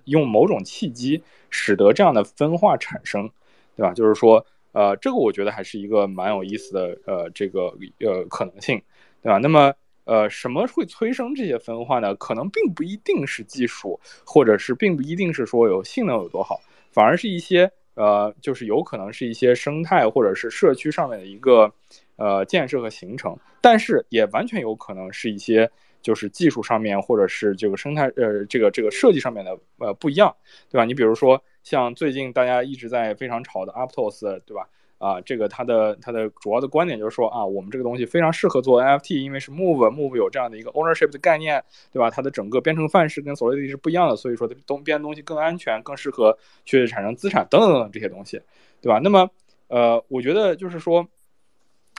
[0.03, 3.29] 用某种契机使得这样的分化产生，
[3.77, 3.93] 对吧？
[3.93, 8.81] 就是说，呃，这个我觉得还是一个蛮有意思的，呃，这个呃可能性，
[9.21, 9.37] 对吧？
[9.37, 12.13] 那么，呃，什么会催生这些分化呢？
[12.15, 16.59] 可能并不一定是技术，或者是并不一定是说有性能有多好，
[16.91, 17.71] 反而是一些。
[17.95, 21.71] 呃，就是有可能是一些生态或者是社区上面的一个
[22.17, 25.69] 呃建设和形成，但是也完全有可能是一些
[26.01, 30.35] 就是技术上面或者是这个生态呃这个这个设计上面的呃不一样，
[30.69, 30.85] 对吧？
[30.85, 34.67] 你比如说像最近大家一直在非常炒的 Aptos，对吧？
[35.05, 41.63] 啊，这个它的它的主要的观点就是说啊，我们这个东西非常适合做 NFT，因为是 Move，Move 有这样的一个 ownership 的概念，
[41.93, 42.09] 对吧？
[42.09, 48.41] 它的整个编程范式跟 Solidity 是不一样的，所以说东编的东西更安全，更适合去产生资产等等等等这些东西，
[48.81, 48.99] 对吧？
[49.03, 49.29] 那么，
[49.67, 51.07] 呃，我觉得就是说，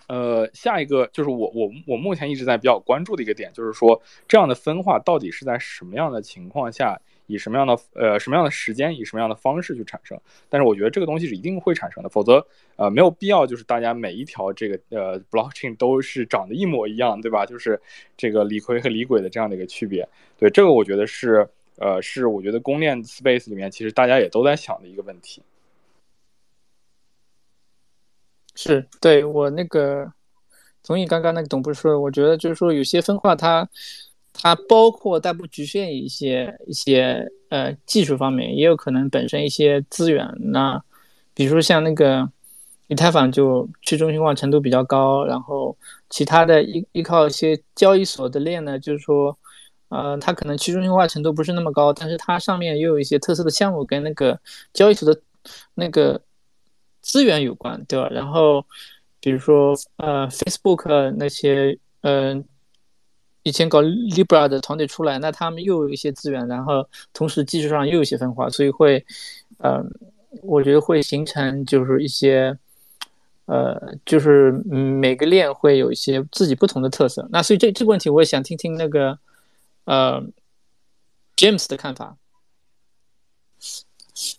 [0.08, 7.00] 呃，下一个就是我我我目前一直在比较关注的一个点，就是说这样的分化到底是在什么样的情况下？
[7.26, 10.18] 以什么样的呃什么样的时间，以什么样的方式去产生？
[10.48, 17.44] 但是我觉得这个东西是一定会产生的，否则呃没有必要就是大家每一条这个呃 blockchain 都是长得一模一样，对吧？
[17.44, 17.80] 就是
[18.16, 20.08] 这个李逵和李鬼的这样的一个区别。
[20.38, 25.42] 对这个我觉得是呃是我觉得公链 space 里面其实大家也都在想的一个问题。
[28.54, 30.10] 是对我那个
[30.82, 33.68] 同意刚刚那个董博士说，我觉得就是说有些分化它。
[34.38, 40.28] 它包括但不局限于一些一些呃技术方面，也有可能本身一些资源。
[40.52, 40.82] 那
[41.34, 42.28] 比如说像那个
[42.88, 45.76] 以太坊就去中心化程度比较高，然后
[46.10, 49.36] 其他的依依靠一些交易所的链呢，就是说
[49.88, 54.38] 呃它可能去中心化程度不是那么高，但是它上面又有一些特色的项目跟那个
[54.72, 55.20] 交易所的
[55.74, 56.20] 那个
[57.00, 58.08] 资源有关，对吧？
[58.10, 58.64] 然后
[59.20, 62.44] 比如说呃 Facebook 那些嗯。
[63.46, 69.06] 以前搞 Libra 的团队出来，那他们又有一些资源，然后同时技术上又有一些分化，所以会，
[69.58, 69.80] 呃，
[70.42, 72.58] 我觉得会形成就是一些，
[73.44, 77.28] 呃，就是每个链会有一些自己不同的特色。
[77.30, 79.16] 那所以这这个问题，我也想听听那个，
[79.84, 80.20] 呃
[81.36, 82.16] ，James 的看法。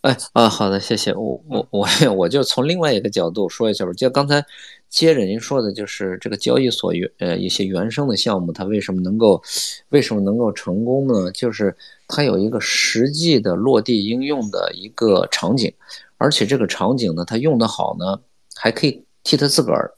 [0.08, 4.42] 哎啊，好的，谢谢我我我我就从另外一个角度说一下吧，就刚才
[4.88, 9.44] 接着您说的，就是这个交易所原呃一些原生的项目，它为什么能够
[9.90, 11.30] 为什么能够成功呢？
[11.34, 11.76] 就是
[12.08, 15.74] 它有一个实际的落地应用的一个场景，
[16.16, 18.18] 而且这个场景呢，它用的好呢，
[18.56, 19.92] 还可以替他自个儿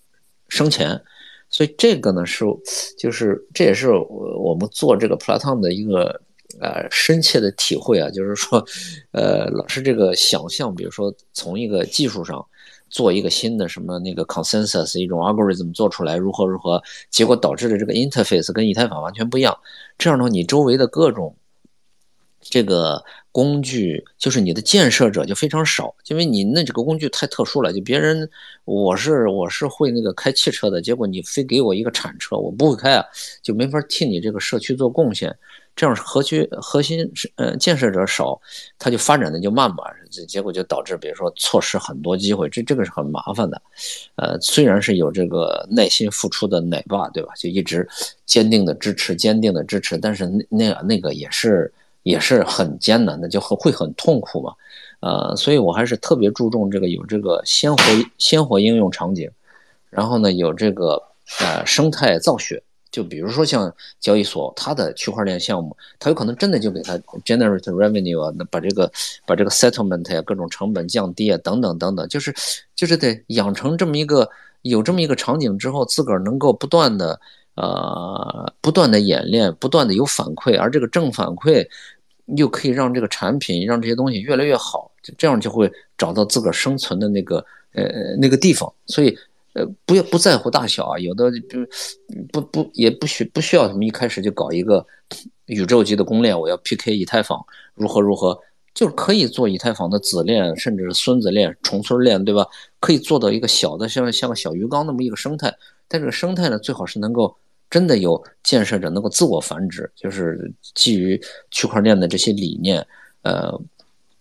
[0.48, 1.00] 生钱，
[1.52, 2.44] 所以这个呢是
[2.98, 6.20] 就是这也是我们做这个 Platon 的一个。
[6.60, 8.66] 呃，深切的体会啊，就是说，
[9.12, 12.44] 呃，老师这个想象，比如说从一个技术上
[12.90, 16.82] 做一个新的什么那个 consensus 一种 algorithm 做出来如何如何，
[17.12, 19.56] 结果导致的这个 interface 跟以太坊完全不一样。
[19.98, 21.36] 这样的话，你周围的各种
[22.42, 27.72] 这个工具，就是你的建设者就非常少，因为你那这个工具太特殊了。
[27.72, 28.28] 就别人
[28.66, 33.06] 我是我是会那个开汽车的，结果你非给我一个铲车，我不会开啊，
[33.44, 35.38] 就没法替你这个社区做贡献。
[35.80, 38.38] 这样核区核心是呃建设者少，
[38.78, 43.62] 它就发展的就慢嘛，这结果就导致比如说错失很多机会，这这个是很麻烦的。
[44.18, 47.32] 呃，虽然是有这个耐心付出的奶爸，对吧？
[47.38, 47.88] 就一直
[48.26, 51.72] 坚定的支持，坚定的支持，但是那那那个也是
[52.04, 54.54] 也是很艰难的，就很会很痛苦嘛。
[55.00, 57.82] 呃，所以我还是特别注重这个有这个鲜活
[58.18, 59.32] 鲜活应用场景，
[59.90, 61.02] 然后呢有这个
[61.40, 62.62] 呃生态造血。
[62.92, 68.92] 就比如说像交易所，它的区块链项目，它有可能真的就给它 generate revenue 啊，那把这个
[69.26, 72.34] 把这个 settlement 呀各种成本降低啊，等等等等，就是
[72.76, 74.28] 就是得养成这么一个
[74.64, 77.20] 有这么一个场景之后，自个儿能够不断的
[77.56, 81.66] 呃不断的演练，不断的有反馈，而这个正反馈
[82.38, 87.38] 又可以让这个产品让这些东西越来越好，这样就会找到自个儿生存的那个
[87.74, 88.72] 呃那个地方。
[88.88, 89.16] 所以
[89.60, 91.60] 呃不要不在乎大小啊，有的就
[92.32, 94.86] 不不也不需不需要他们一开始就搞一个
[95.46, 97.40] 宇宙级的公链，我要 PK 以太坊
[97.76, 98.40] 如何如何。
[98.76, 102.48] 就是可以做以太坊的子链，甚至是孙子链、重孙链，对吧？
[102.80, 105.54] 可以做到一个小的，像像个小鱼缸那么一个生态。
[105.88, 107.36] 但这个生态呢，最好是能够
[107.70, 111.20] 真的有建设者能够自我繁殖，就是基于
[111.52, 112.86] 区块链的这些理念，
[113.24, 113.60] 呃，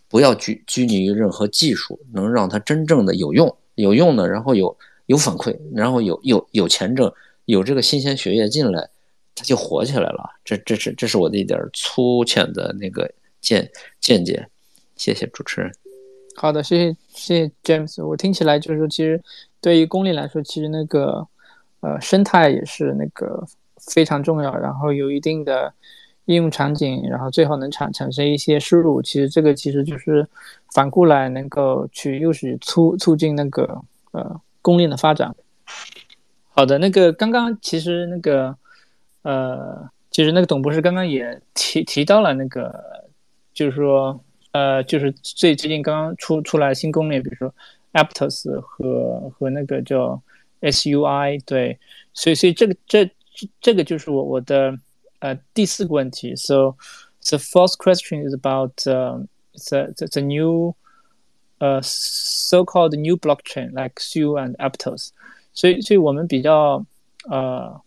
[0.09, 4.77] 不要拘拘泥于任何技术，能让它真正的有用，有用呢，然后有
[5.09, 7.13] 有反馈，然后有有有钱挣，
[7.45, 8.89] 有这个新鲜血液进来，
[9.35, 10.31] 它就活起来了。
[10.43, 13.13] 这这是这是我的一点粗浅的那个。
[13.41, 14.49] 见见解，
[14.97, 15.73] 谢谢主持人。
[16.35, 18.05] 好的，谢谢谢谢 James。
[18.05, 19.23] 我听起来就是说，其实
[19.61, 21.25] 对于公立来说，其实那个
[21.79, 23.47] 呃生态也是那个
[23.77, 25.73] 非常重要，然后有一定的
[26.25, 29.01] 应用场景，然后最好能产产生一些收入。
[29.01, 30.27] 其实这个其实就是
[30.75, 33.81] 反过来能够去又是促促进那个
[34.11, 35.35] 呃公链的发展。
[36.51, 38.55] 好的，那个刚刚其实那个
[39.23, 42.99] 呃，其实那个董博士刚刚也提提到了那个。
[43.55, 47.53] 就是说，呃，就是最最近刚刚出出来新攻略，比如说
[47.93, 50.23] Aptos 和和那个叫
[50.61, 51.77] SUI，对，
[52.15, 53.11] 所以所以这个这
[53.61, 54.79] 这个就是我我的
[55.19, 56.37] 呃第四个问题。
[56.37, 56.77] So
[57.29, 59.27] the fourth question is about the
[59.69, 60.77] the the new
[61.59, 65.11] 呃 so-called new blockchain like Su and Aptos。
[65.53, 66.85] 所以所以我们比较
[67.29, 67.81] 呃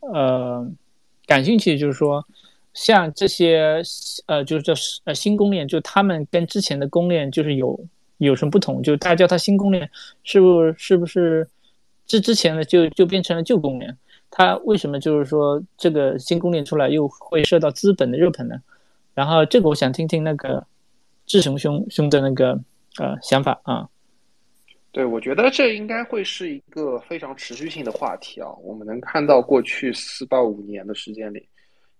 [0.00, 0.70] 呃
[1.26, 2.24] 感兴趣，就是说。
[2.74, 3.82] 像这些
[4.26, 7.80] 呃，就是叫呃新公链，就他们跟之前的公链就是有
[8.18, 8.80] 有什么不同？
[8.80, 9.90] 就大家叫它新公链，
[10.22, 11.48] 是不是是不是
[12.06, 13.96] 之之前的就就变成了旧公链？
[14.30, 18.54] 它为什么就是说这个新公链出来又会受到资本的热捧呢？
[19.12, 20.64] 然后这个我想听听那个
[21.26, 22.60] 志雄兄兄的那个
[22.98, 23.88] 呃想法啊。
[24.90, 28.50] 对，我觉得这应该会是一个非常持续性的话题啊。
[28.62, 31.48] 我们能看到过去四到五年的时间里。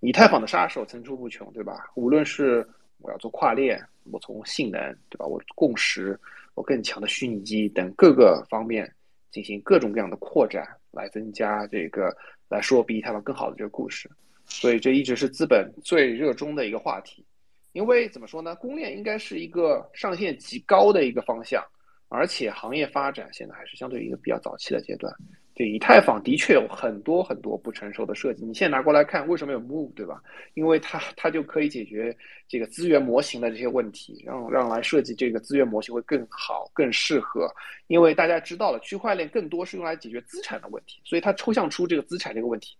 [0.00, 1.90] 以太坊的杀手层出不穷，对吧？
[1.96, 2.66] 无论是
[2.98, 5.26] 我要做跨链，我从性能，对吧？
[5.26, 6.18] 我共识，
[6.54, 8.88] 我更强的虚拟机等各个方面
[9.32, 12.16] 进行各种各样的扩展，来增加这个
[12.48, 14.08] 来说比以太坊更好的这个故事。
[14.46, 17.24] 所以这一直是资本最热衷的一个话题。
[17.72, 18.54] 因为怎么说呢？
[18.56, 21.64] 公链应该是一个上限极高的一个方向，
[22.08, 25.14] 而且行业发展现在还是相对于一个比较早期的阶段。
[25.54, 30.22] 对以太坊的确有很多很多不成熟的设计，你现在拿过来看，为什么有 Move，对吧？
[30.54, 32.16] 因为它它就可以解决
[32.46, 37.52] 这个资源模型的这些问题，让让来设计这个资源模型会更好、更适合。
[37.88, 42.76] 因为大家知道了，区块链更多是用来解决资产的问题，所以它抽象出这个资产这个问题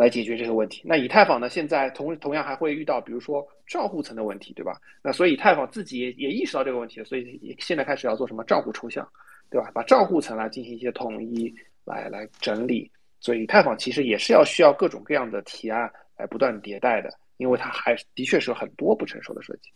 [0.00, 0.82] 来解决这个问题。
[0.84, 4.72] 那以太坊呢，现在同同样还会遇到，比如说账户层的问题，对吧？
[5.02, 9.06] 那所以以太坊自己也也意识到这个问题了，所以现在开始要做什么账户抽象，
[9.50, 9.70] 对吧？
[9.74, 11.54] 把账户层来进行一些统一。
[11.86, 12.88] 来来整理，
[13.20, 19.70] 所以以太坊其实也是要需要各种各样的提案来不断迭代的，因为它还的确是有很多不成熟的设计。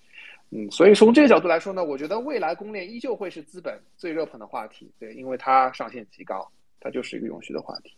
[0.51, 6.47] 嗯，所以从这个角度来说呢，我觉得未来公链依旧会是资本最热捧的话题，对，因为它上限极高，
[6.85, 7.97] 它就是一个永续的话题。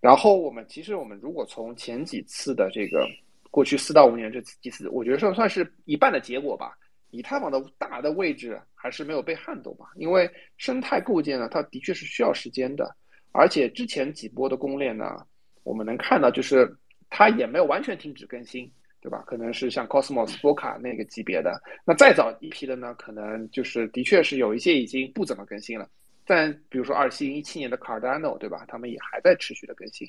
[0.00, 3.08] 然后我们其实我们如果从前几次的这个
[3.50, 6.76] 过去四到五年这几次，我觉得算算是一半的结果吧。
[7.10, 12.94] 以太坊的大的位置还是没有被撼动吧，因为生态构建呢，它的确是需要时间的。
[13.30, 15.24] 而且之前几波的公链呢，
[15.62, 16.70] 我们能看到，就是
[17.08, 18.70] 它也没有完全停止更新，
[19.00, 19.22] 对吧？
[19.26, 25.88] 可能是像 Cosmos、波卡那个级别的，那再早一批的呢，可能就是的确是有一些已经不怎么更新了。
[26.26, 28.64] 但比如说二七零一七年的 Cardano，对吧？
[28.68, 30.06] 他们也还在持续的更新，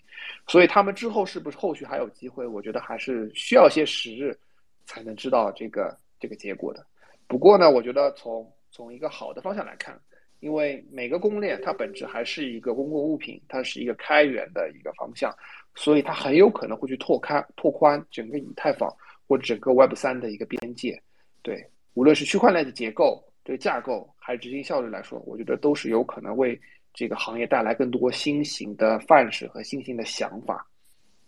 [0.47, 2.45] 所以他们之后是不是后续还有机会？
[2.45, 4.38] 我觉得还是需要些时日
[4.86, 6.86] 才能知道这个这个结果的。
[7.28, 9.97] 不过呢，我觉得从从一个好的方向来看。
[10.39, 15.36] 因为每个公链它本质还是一个公共物品，它是一个开源的一个方向，
[15.74, 18.88] 所以它很有可能会去拓开、拓宽整个以太坊
[19.28, 21.01] 或者整个 Web 三的一个边界。
[21.41, 26.60] 对，无论是区块链的结构、对架构还是执行效率来说，我觉得都是有可能为
[26.93, 30.68] 这个行业带来更多新型的范式和新型的想法。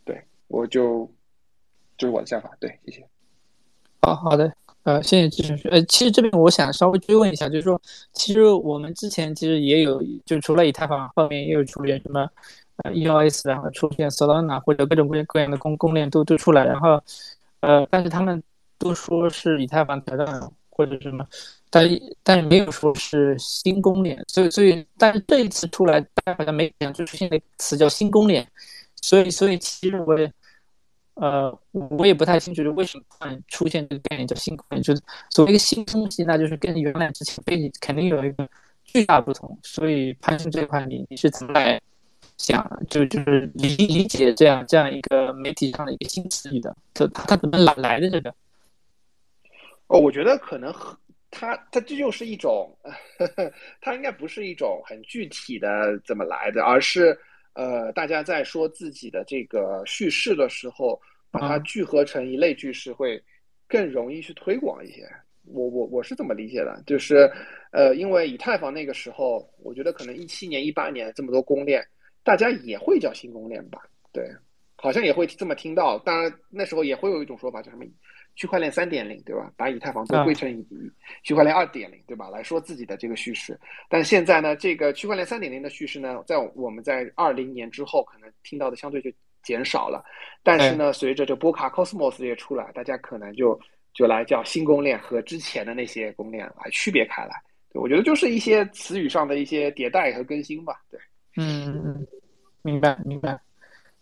[0.03, 1.09] 对，我就
[1.97, 2.51] 就是我的想法。
[2.59, 3.07] 对，谢谢。
[4.01, 4.53] 好好的。
[4.83, 5.69] 呃，谢谢支持。
[5.69, 12.27] 呃，其实这边我想稍微追问一下，就是说，其实我们之前其实也有，就除了以太坊，后面也有出现什么
[12.83, 17.01] 呃 EOS，然后出现 Solana 或者各种各样各样的公公链都都出来，然后
[17.61, 18.43] 呃，但是他们
[18.77, 20.25] 都说是以太坊挑战
[20.79, 21.27] 或者什么，
[21.69, 21.85] 但
[22.23, 28.47] 但没有说是新公链，所以所以但是这一次出来，大家好像没讲就出现了一个词叫新公链，
[29.01, 30.31] 所以所以其实我也
[31.15, 38.47] 呃我也不太清楚，就为什么突然出现这个概念叫新公链，就是所谓一个新东西，那就是跟原来之前背景肯定有一个
[38.85, 39.59] 巨大不同。
[39.61, 41.77] 所以潘兄这块，你你是怎么来
[42.37, 46.73] 想，就就是理理解这样这样一个媒体上的一个新词语的？
[46.93, 48.33] 他他怎么来来的这个？
[49.89, 50.71] 哦，我觉得可能
[51.31, 52.77] 它它这就是一种，
[53.17, 57.17] 呵 呵它应该不是一种很具体的怎么来的，而是
[57.53, 60.99] 呃，大家在说自己的这个叙事的时候，
[61.31, 63.21] 把它聚合成一类句式，会
[63.67, 65.07] 更容易去推广一些。
[65.45, 67.29] 我我我是这么理解的，就是
[67.71, 71.83] 呃，因为以太坊那个时候，我觉得可能一七年、一八年这么多公链，
[72.23, 73.81] 大家也会叫新公链吧？
[74.13, 74.29] 对，
[74.75, 75.97] 好像也会这么听到。
[75.99, 77.83] 当然那时候也会有一种说法叫什么？
[78.39, 79.51] 区块链三点零，对吧？
[79.57, 80.49] 把以太坊都归成
[81.23, 82.29] 区块链二点零，对吧？
[82.29, 83.59] 来说自己的这个叙事。
[83.89, 89.11] 但现在呢，这个区块链三点零的叙事呢，在我们在二零年之后，可能听到的相对就
[89.43, 90.01] 减少了。
[90.41, 93.59] 但是呢，随着这波卡 Cosmos 也出来，大家可能就
[93.93, 97.31] 就来叫新公链和之前的那些公链来区别开来。
[97.73, 100.81] 对我觉得就是一些词语上的一些迭代和更新吧。
[100.89, 100.97] 对，
[101.35, 102.07] 嗯嗯嗯，
[102.61, 103.37] 明白明白。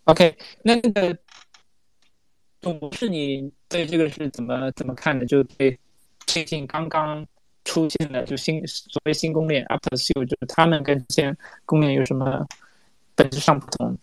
[0.04, 0.32] OK，
[0.62, 1.18] 那那个。
[2.74, 5.24] 不是，你对这个是怎么怎么看的？
[5.26, 5.78] 就对
[6.26, 7.24] 最近刚刚
[7.64, 12.46] 出现的就新所谓新公链 Upsio，就是他们跟之前公链有什么
[13.14, 13.96] 本质上不同，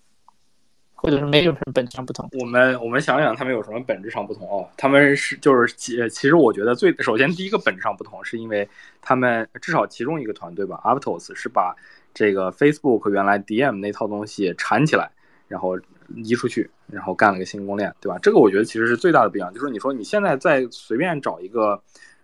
[0.94, 2.30] 或者是没有什么本质上不同？
[2.40, 4.68] 我们我们想想，他们有什么本质上不同哦？
[4.78, 8.68] 他们是就是其其实我觉得最首先第一个本质上不同，是因为
[9.02, 11.76] 他们至少其中一个团队吧，Aptos 是把
[12.14, 15.12] 这个 Facebook 原来 DM 那套东西缠起来，
[15.48, 15.78] 然后。
[16.18, 18.20] 移出去，然后干了个新公链，对吧？
[18.22, 21.82] 这个我觉得其实是最大的不一样，就是你说你现在再随便找一个，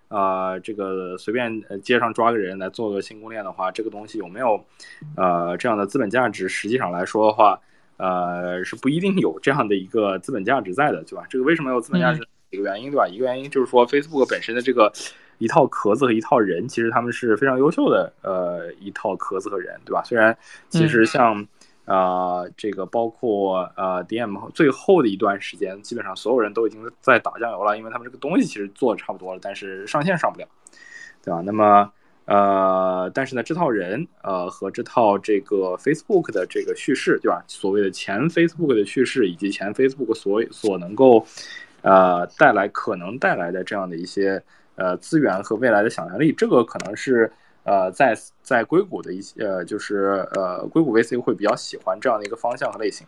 [0.10, 1.52] 呃，这个随便
[1.82, 4.64] 街上抓个人来做个新公链的话，这个东西有没有，
[5.16, 6.48] 呃，这样的资本价值？
[6.48, 7.60] 实际上来说的话，
[7.98, 11.26] 呃，是不一定有这样的一个资本价值在的，对吧？
[11.28, 12.24] 这个为什么有资本价值？
[12.52, 13.08] 一个原因，对吧？
[13.08, 14.94] 一个原因就是说，Facebook 本身的这个
[15.40, 20.04] 一套壳子和一套人，其实他们是非常优秀的，呃，一套壳子和人，对吧？
[20.04, 20.38] 虽然
[20.70, 21.44] 其实像。
[21.86, 30.48] 呃，这个包括呃，DM 最后的一段时间，基本上所有人都已经在打酱油了，因为他们这个东西其实做的差不多了，但是上线上不了，
[31.24, 31.42] 对吧？
[31.44, 31.92] 那么
[32.26, 37.44] 呃，但是呢，这套人呃和这套这个 Facebook 的这个叙事，对吧？
[37.48, 41.26] 所谓的前 Facebook 的叙事，以及前 Facebook 所所能够
[41.82, 44.42] 呃带来可能带来的这样的一些
[44.76, 47.32] 呃资源和未来的想象力，这个可能是。
[47.64, 53.06] 呃，在在硅谷的一些呃，就是呃，硅谷 VC 会比较喜欢这样的一个方向和类型，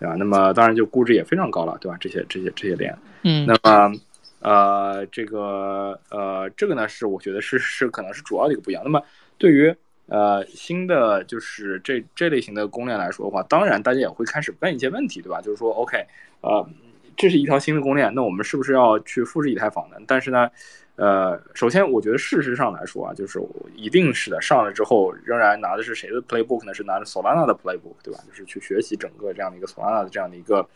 [0.00, 0.16] 对吧？
[0.18, 1.96] 那么当然就估值也非常高了，对吧？
[2.00, 3.92] 这些这些这些链，嗯，那么
[4.40, 8.82] 呃，这个呃，这个呢是我觉得是是可能是主要的一个不一样。
[8.84, 9.00] 那么
[9.38, 9.72] 对于
[10.06, 15.40] 呃新的就是这这类型的公链来说的话，当然大家也会开始问一些问题，对吧？
[15.40, 16.04] 就是说，OK，
[16.40, 16.68] 呃，
[17.16, 19.96] 这是一条新的公链，那我们是不是要去复制以太坊呢？
[20.04, 20.50] 但是呢？
[20.98, 23.40] 呃，首先我觉得事实上来说啊，就是
[23.76, 26.74] 一定是的，上了之后仍然拿的是谁的 playbook 呢？
[26.74, 28.18] 是拿着 Solana 的 playbook，对吧？
[28.26, 30.68] 就是去学习整个这样的一个 Solana 的这样的一个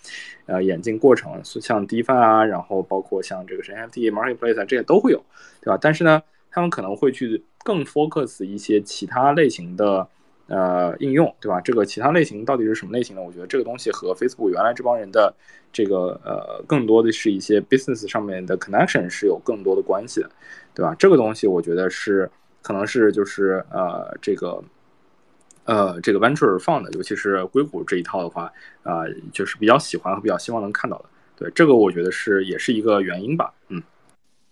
[0.46, 5.20] 呃演进过程，像 DeFi 啊，然后包括像这个神 NFT marketplace 啊这些都会有，
[5.60, 5.78] 对吧？
[5.80, 10.08] 但是呢，他们可能会去更 focus 一些其他类型的。
[10.55, 11.59] 呃，应用对吧？
[11.62, 13.22] 这个其他类型到底是什么类型呢？
[13.22, 15.34] 我觉得这个东西和 Facebook 原来这帮人的
[15.72, 20.30] 这个呃，更多的是一些 business 上面的 connection 是有更多的关系的，
[20.74, 20.94] 对吧？
[20.98, 22.30] 这个东西我觉得是
[22.61, 24.62] 可能是就是呃，这个
[25.64, 31.05] 呃，这个 venture 放的，尤其是硅谷这一套的话，啊，就是比较喜欢和比较希望能看到的。
[31.34, 33.55] 对，这个我觉得是也是一个原因吧。
[33.68, 33.82] 嗯，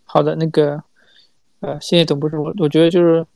[0.06, 0.82] 好的，那个
[1.60, 3.26] 呃，谢谢董博士，我我觉得就是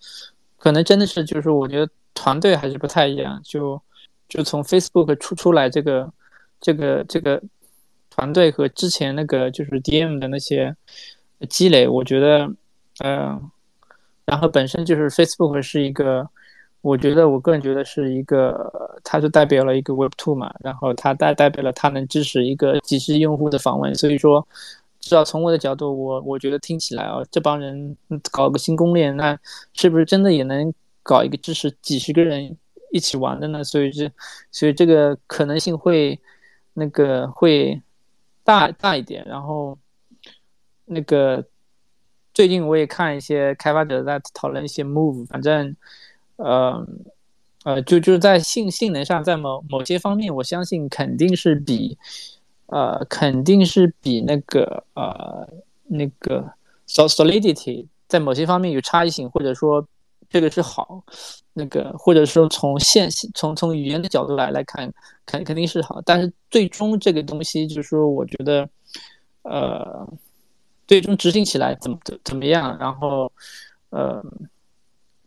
[0.56, 1.92] 可能真的是就是我觉得。
[2.24, 3.78] 团队还是不太一样，就
[4.30, 6.10] 就从 Facebook 出出来这个
[6.58, 7.38] 这个这个
[8.08, 10.74] 团队和之前那个就是 DM 的那些
[11.50, 12.50] 积累，我觉得，
[13.04, 13.50] 嗯，
[14.24, 16.26] 然后本身就是 Facebook 是一个，
[16.80, 18.72] 我觉得我个人觉得是一个，
[19.04, 24.48] 它就代表了一个 Web Two 嘛，然后它代代表了它能支持一个几十用户的访问，所以说，
[24.98, 27.94] 至少从我的角度，我我觉得听起来啊，这帮人
[28.32, 29.38] 搞个新攻链，那
[29.74, 30.72] 是不是真的也能？
[31.04, 32.56] 搞一个支持几十个人
[32.90, 34.10] 一起玩的呢，所以这，
[34.50, 36.18] 所以这个可能性会
[36.72, 37.82] 那个会
[38.42, 39.22] 大大一点。
[39.26, 39.78] 然后
[40.86, 41.44] 那个
[42.32, 45.76] 最近我也看一些开发者在讨论一些 move，反正
[46.36, 46.86] 呃
[47.64, 51.98] 呃就就是在性性能上，在某某些方面，我相信肯定是比
[52.66, 55.46] 呃肯定是比那个呃
[55.84, 56.50] 那个
[56.86, 59.86] solidity 在某些方面有差异性，或者说。
[60.30, 61.02] 这个是好，
[61.52, 64.92] 那个或者说从线从从语言的角度来来看，
[65.26, 68.68] 肯肯定是好，但是最终这个东西就是说，我觉得，
[69.42, 70.06] 呃，
[70.86, 73.30] 最终执行起来怎么怎怎么样，然后，
[73.90, 74.24] 呃，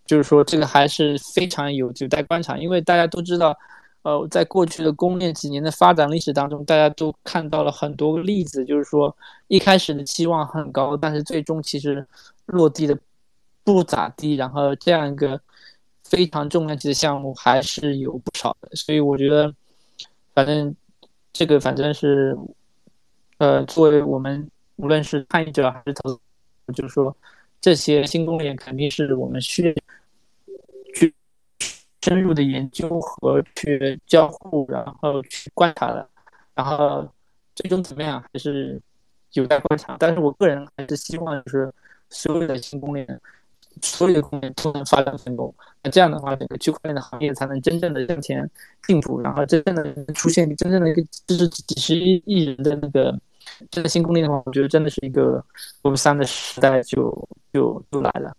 [0.06, 3.58] 就是说这个还是非常有有待观察，因为大家都知道，
[4.02, 9.16] 呃，在过去的公链几年的发展历史当中，大家都看到了很多个例子，就是说
[9.48, 12.06] 一开始的期望很高，但是最终其实
[12.46, 12.98] 落地的。
[13.68, 15.38] 不咋地，然后这样一个
[16.06, 19.54] 非常重量级的项目还是有不少的，所以我觉得，
[20.34, 20.74] 反正
[21.34, 22.34] 这个反正是，
[23.40, 26.18] 呃，作为我们无论是参与者还是投，
[26.74, 27.14] 就是说
[27.60, 29.76] 这些新公链肯定是我们需
[30.96, 31.14] 去
[32.02, 36.10] 深入的研究和去交互，然后去观察的，
[36.56, 37.06] 然后
[37.54, 38.82] 最终怎么样还是
[39.34, 39.98] 有待观察。
[40.00, 41.74] 但是我个人还是希望就是
[42.10, 43.06] 所有的新公链。
[43.82, 45.54] 所有的公链都能发展成功，
[45.84, 48.50] 那这样的话，整个区块链的行业才能真正的向前
[48.86, 53.20] 进步，然后真正的出现真正的一个就是几十亿亿人的那个
[53.70, 55.44] 这个新公链的话，我觉得真的是一个
[55.84, 58.36] Web 三的时代就就就来了。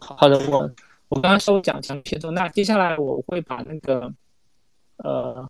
[0.00, 0.70] 好的，我
[1.08, 4.12] 我刚刚稍微讲讲片段，那接下来我会把那个
[4.98, 5.48] 呃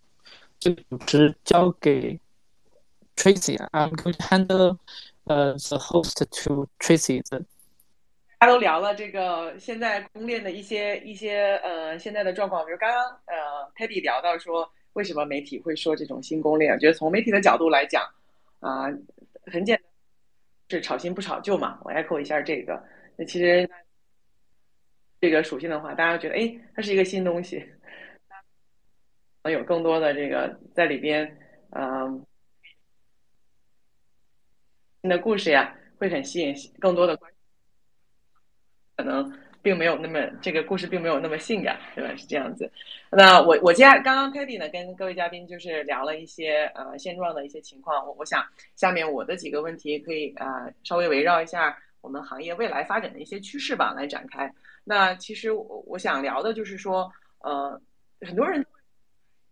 [0.58, 2.20] 这个主持交给
[3.16, 4.78] Tracy，I'm going to handle
[5.24, 7.42] 呃 the host to Tracy 的。
[8.38, 18.02] 大家都聊了这个现在公链的一些一些呃现在的状况，比如刚刚呃 Teddy 聊到说为什么媒体会说这种新公链，我觉得从媒体的角度来讲
[18.60, 18.86] 啊
[19.46, 19.84] 很简单，
[20.68, 21.78] 是炒新不炒旧嘛。
[21.84, 22.82] 我 echo 一下这个，
[23.16, 23.68] 那其实
[25.20, 27.64] 这个属性的话，大家觉得哎它是一个新东西，
[29.42, 31.38] 能有更多的这个在里边
[31.70, 32.26] 嗯
[35.00, 37.33] 新的故事呀，会很吸引更多的观。
[38.96, 39.32] 可能
[39.62, 42.14] 并没有那么这个故事并没有那么性感，对吧？
[42.16, 42.70] 是这样子。
[43.10, 48.06] 那我我接下刚刚 Katie 呢跟各位嘉宾就是聊了一些呃现状的一些情况。
[48.06, 48.44] 我我想
[48.76, 54.52] 下面我的几个问题可以啊稍微围绕一下我们行业未来发展的一些趋势吧来展开。
[54.84, 57.80] 那其实我我想聊的就是说呃
[58.20, 58.64] 很多人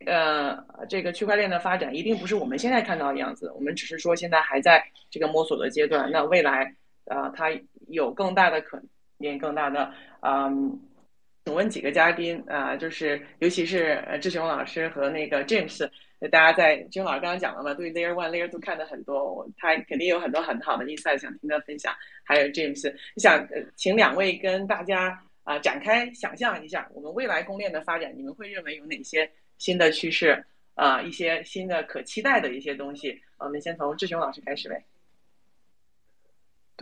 [0.04, 6.10] 呃这个区块链的发展一定不是我们现在看到的样子，我们只是说现在还在这个摸索的阶段。
[6.10, 6.74] 那未来
[7.06, 7.50] 呃它
[7.88, 8.86] 有更大的可能。
[9.22, 10.78] 面更大的，嗯，
[11.44, 15.88] 请问几个嘉宾啊，就是尤其是志雄老师和那个 James，
[16.30, 21.94] 大家在志雄老师刚刚讲了嘛，对 Layer One、Layer Two 看的很多，他肯定有很多很好的 insight 想听他分享。
[22.24, 30.44] 还有 James，想请两位跟大家啊展开想象一下，我们未来公链的发展，你们会认为有哪些新的趋势
[30.74, 31.00] 啊？
[31.00, 33.20] 一些新的可期待的一些东西？
[33.38, 34.84] 我们先从志雄老师开始呗。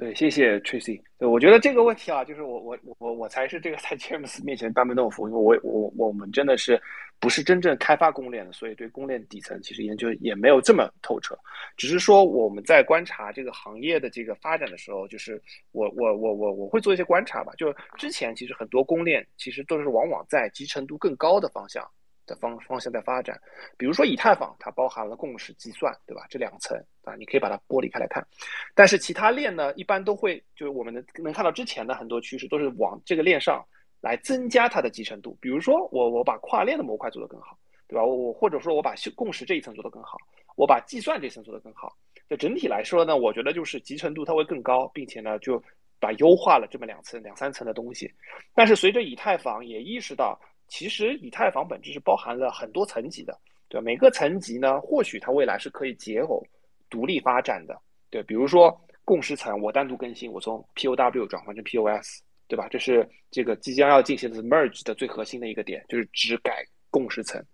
[0.00, 0.98] 对，谢谢 Tracy。
[1.18, 6.80] 对，我觉得这个问题啊，就是我我我我才是这个在 James 面前班门弄斧，因为我我我们真的是
[7.18, 11.38] 不是真正开发公链的，所以对公链底层其实研究也没有这么透彻。
[11.76, 15.38] 只是说我们在观察这个行业的这个发展的时候，就是
[15.72, 17.52] 我我我我我会做一些观察吧。
[17.58, 21.86] 就之前其实很多公链其实都是往往在集成度更高的方向。
[22.30, 23.36] 的方方向在发展，
[23.76, 26.24] 比如说以太坊，它包含了共识计算，对吧？
[26.30, 28.24] 这两层啊，你可以把它剥离开来看。
[28.72, 33.64] 但是其他链呢，一般都会就是我们能能看到之前的很多趋势，都是往这个链上
[34.00, 35.36] 来增加它的集成度。
[35.40, 37.58] 比如说我我把跨链的模块做得更好，
[37.88, 38.04] 对吧？
[38.04, 40.16] 我我或者说我把共识这一层做得更好，
[40.56, 41.92] 我把计算这层做得更好。
[42.28, 45.60] 就整体来说呢，我觉得就是集成度它会更高，并且呢就
[45.98, 48.08] 把优化了这么两层两三层的东西。
[48.54, 50.38] 但是随着以太坊也意识到。
[50.70, 53.36] 其实以太坊本质是包含了很多层级的，
[53.68, 53.80] 对？
[53.80, 56.40] 每个层级呢，或许它未来是可以解耦、
[56.88, 57.76] 独立发展的，
[58.08, 58.22] 对。
[58.22, 62.68] 比如说共识层，我单独更新，我从 POW 转换成 POS，对吧？
[62.70, 67.44] 这是这个即将要进行的 merge 的最核心的一个点，就是只改共识层。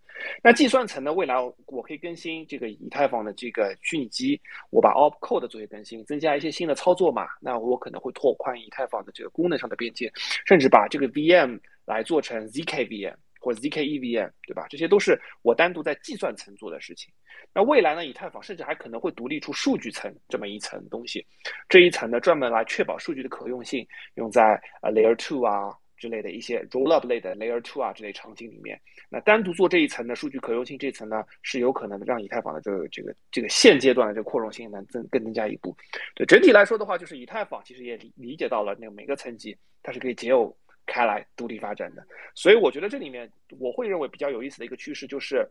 [0.43, 1.37] 那计算层呢，未来
[1.67, 4.39] 我可以更新这个以太坊的这个虚拟机，
[4.71, 10.13] 我把 opcode 做些更新，增加一些新的操作码，那我可能会拓宽以太坊的这个功能上的边界，
[10.45, 11.59] 甚至把这个 VM。
[11.87, 14.67] 来做成 zkVM 或者 zkEVM，对吧？
[14.69, 17.13] 这些都是我单独在计算层做的事情。
[17.55, 18.05] 那未来呢？
[18.05, 21.25] 以太坊甚至还可能会独立出数据层这么一层东西。
[21.69, 28.79] 这一层呢，专门来确保数据的可用性，用在呃 Layer Two 啊之类的一些 Rollup 类的 Layer Two 啊这类场景里面。
[29.09, 35.75] 那单独做这一层的数据可用性这一层呢，是有可能让以太坊的这个这个这个现阶段的这个扩容性能增更增加一步。
[36.17, 40.53] 对整体来说的话，就是以太坊其实也理解到了那个每个层级它是可以解耦。
[40.87, 45.47] 开来独立发展的，所以我觉得这里面我会认为比较有意思的一个趋势就是，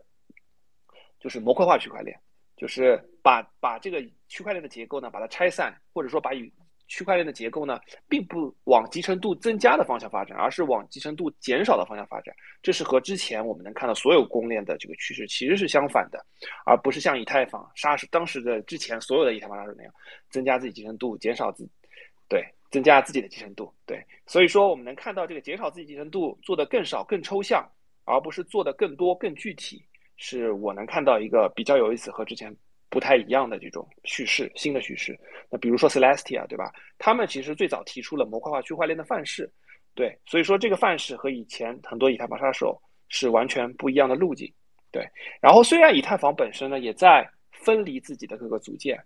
[1.20, 2.18] 就是模块化区块链，
[2.56, 6.52] 就是把把这个区块链的结构呢把它拆散，或者说把与
[6.88, 12.34] 区块链的结构呢，并不往集成度增加的方向发展，而是往集成度减少的方向发展。
[12.62, 16.24] 这是和之前我们能看到所有公链的这个趋势其实是相反的，
[16.64, 19.92] 而不是像以太坊杀是当时的之前所有的以太坊杀手那样，
[20.30, 21.68] 增加自己集成度，减少自
[22.28, 23.72] 对增加自己的集成度。
[23.86, 27.68] 对，所以说我们能看到这个减少自己集成度做的更少、更抽象，
[28.04, 29.84] 而不是做的更多、更具体，
[30.16, 32.54] 是我能看到一个比较有意思和之前。
[32.88, 35.18] 不太一样的这种叙事，新的叙事。
[35.50, 36.72] 那比如说 Celestia，对吧？
[36.98, 39.52] 他们其实最早提出了模块化区块链的范式，
[39.92, 44.50] 对，所以说这个范式和以前很多以太坊杀手是完全不一样的路径，
[44.92, 45.06] 对。
[45.42, 48.96] 然后虽然以太坊本身呢也在分离自己的各个组件，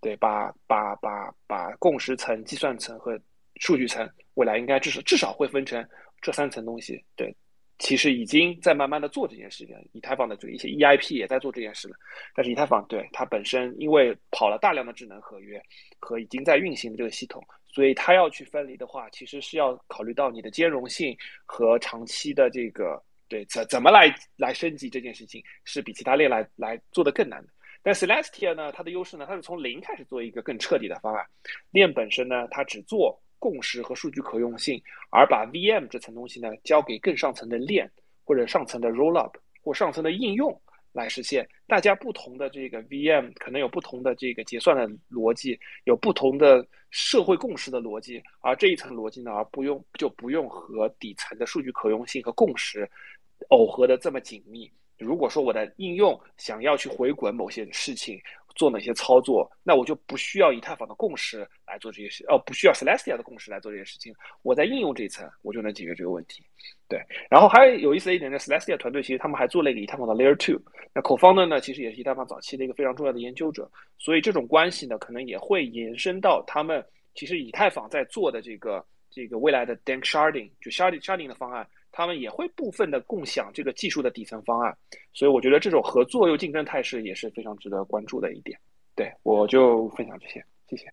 [0.00, 3.18] 对，把把把把共识层、计算层和
[3.60, 5.86] 数据层，未来应该至少至少会分成
[6.20, 7.34] 这三层东西，对。
[7.78, 11.96] 其实已经在慢慢的做这件事情，以太坊的这一些 EIP 也在做这件事了。
[12.34, 15.62] 但是以太坊对它本身，因为跑了大量的智能合约
[15.98, 27.48] 和已经在运行的这个系统，所以它要去分离的话，其实是要考虑到你的兼容性和长期的这个对怎怎么来来升级这件事情，是比其他链来来做的更难的。
[27.86, 31.24] 但 Celestia 呢，它的优势呢，它是从零开始做一个更彻底的方案，
[31.70, 33.16] 链本身呢，它只做。
[33.38, 37.88] 共识和数据可用性，而把 VM 这层东西呢交给更上层的链
[38.24, 39.30] 或者上层的 Rollup
[39.62, 40.58] 或上层的应用
[40.90, 41.46] 来实现。
[41.66, 52.90] 大家不同的这个 VM 可能有不同的这个结算的逻辑，有不同的社会共识的逻辑，而这一层逻辑呢，而不用就不用和底层的数据可用性和共识
[53.50, 54.68] 耦合的这么紧密。
[54.98, 58.20] 如果说我的应用想要去回滚某些事情。
[58.58, 64.14] 做哪些操作，那我就不需要以太坊的共识来做这些事，哦，不需要 Celestia 的共识来做这些事情。
[64.40, 66.42] 我在应用这一层，我就能解决这个问题。
[66.88, 70.58] 对，然后还有有意思的一点呢，Celestia 团队其实他们还做了一个以太坊的 Layer Two。
[70.94, 76.82] 那 Co-founder 呢，其实也是以太坊早期的一个非常重要的研究者，所以这种关系呢，可能也会延伸到他们
[77.14, 81.68] 其实以太坊在做的这个这个未来的 Dank Sharding 就 Sharding Sharding 的方案。
[81.96, 84.76] 他们也会部分的共享这个技术的底层方案，
[85.14, 88.58] 所以我觉得这种合作又竞争态势也是非常值得关注的一点。
[88.94, 90.84] 对我就分享这些，谢谢。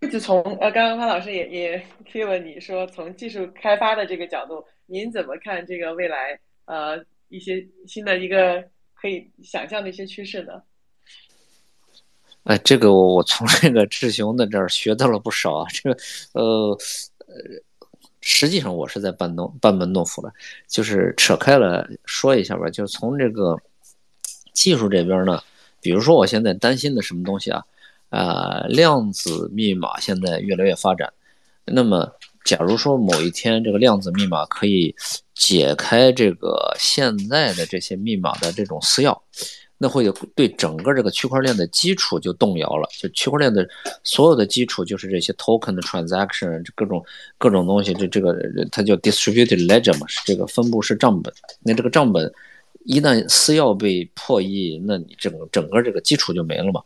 [0.00, 10.62] 对，就从呃，刚刚潘老师也也 提问你说，从技术开发的这个角度，您怎么看这个未来呃一些新的一个可以想象的一些趋势呢？
[12.44, 16.00] 哎，这个我我从这个志雄的这儿学到了不少啊，这个
[16.32, 16.70] 呃
[17.26, 17.62] 呃。
[18.22, 20.32] 实际上我是在班诺班门弄斧了，
[20.68, 22.70] 就是扯开了说一下吧。
[22.70, 23.58] 就是从这个
[24.54, 25.42] 技术这边呢，
[25.80, 27.62] 比如说我现在担心的什么东西啊？
[28.10, 31.12] 啊，量子密码现在越来越发展。
[31.64, 32.12] 那么，
[32.44, 34.94] 假如说某一天这个量子密码可以
[35.34, 39.18] 解开这个现在的这些密码的这种私钥。
[39.82, 43.68] 那会有对整个这个区块链的基础就动摇了，就区块链的
[44.04, 47.04] 所有的基础就是这些 token 的 transaction，各种
[47.36, 48.32] 各种东西，这这个
[48.70, 51.34] 它叫 distributed ledger 嘛，是这个分布式账本。
[51.64, 52.32] 那这个账本
[52.84, 56.80] 一旦私钥被破译，那你整整个这个基础就没了嘛。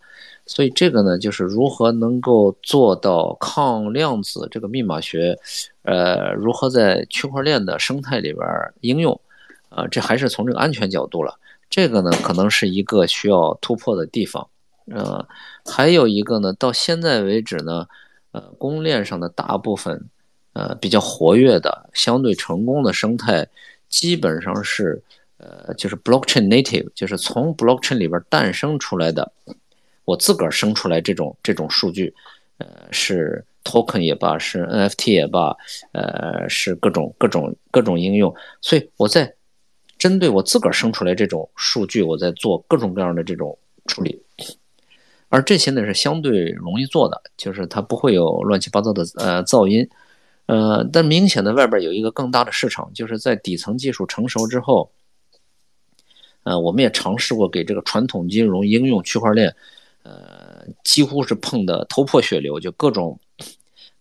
[0.46, 5.38] 所以这个呢，就是如何能够做到抗量子这个密码学，
[5.82, 8.46] 呃，如何在区块链的生态里边
[8.80, 9.20] 应用，
[9.68, 11.38] 啊，这还是从这个安全角度了。
[11.68, 14.48] 这个呢，可能是一个需要突破的地方，
[14.86, 15.26] 呃，
[15.64, 17.86] 还有一个呢，到现在为止呢，
[18.32, 20.08] 呃，公链上的大部分，
[20.52, 23.46] 呃，比较活跃的、相对成功的生态，
[23.88, 25.02] 基本上是，
[25.38, 29.30] 呃，就是 blockchain native，就是从 blockchain 里边诞生出来的，
[30.04, 32.14] 我自个儿生出来这种这种数据，
[32.58, 35.54] 呃，是 token 也罢，是 NFT 也罢，
[35.92, 39.35] 呃，是各种各种各种应用，所以我在。
[40.06, 44.22] 针对我自个儿生出来这种数据，我在做各种各样的这种处理，
[45.28, 49.88] 而这些呢是相对容易做的，就是它不会有乱七八糟的呃噪音，
[50.46, 54.88] 呃，但明显的外边有一个更大的市场，就是在底层技术成熟之后，
[56.44, 59.52] 呃，我们也尝试过给这个传统金融应用区块链，
[60.04, 63.18] 呃，几乎是碰的头破血流，就各种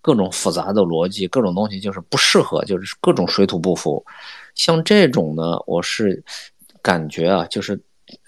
[0.04, 4.06] 各种复杂的逻辑，各种东西就是不适合，就是各种水土不服。
[4.56, 6.24] 像这种呢，我是
[6.82, 7.80] 感觉啊，就是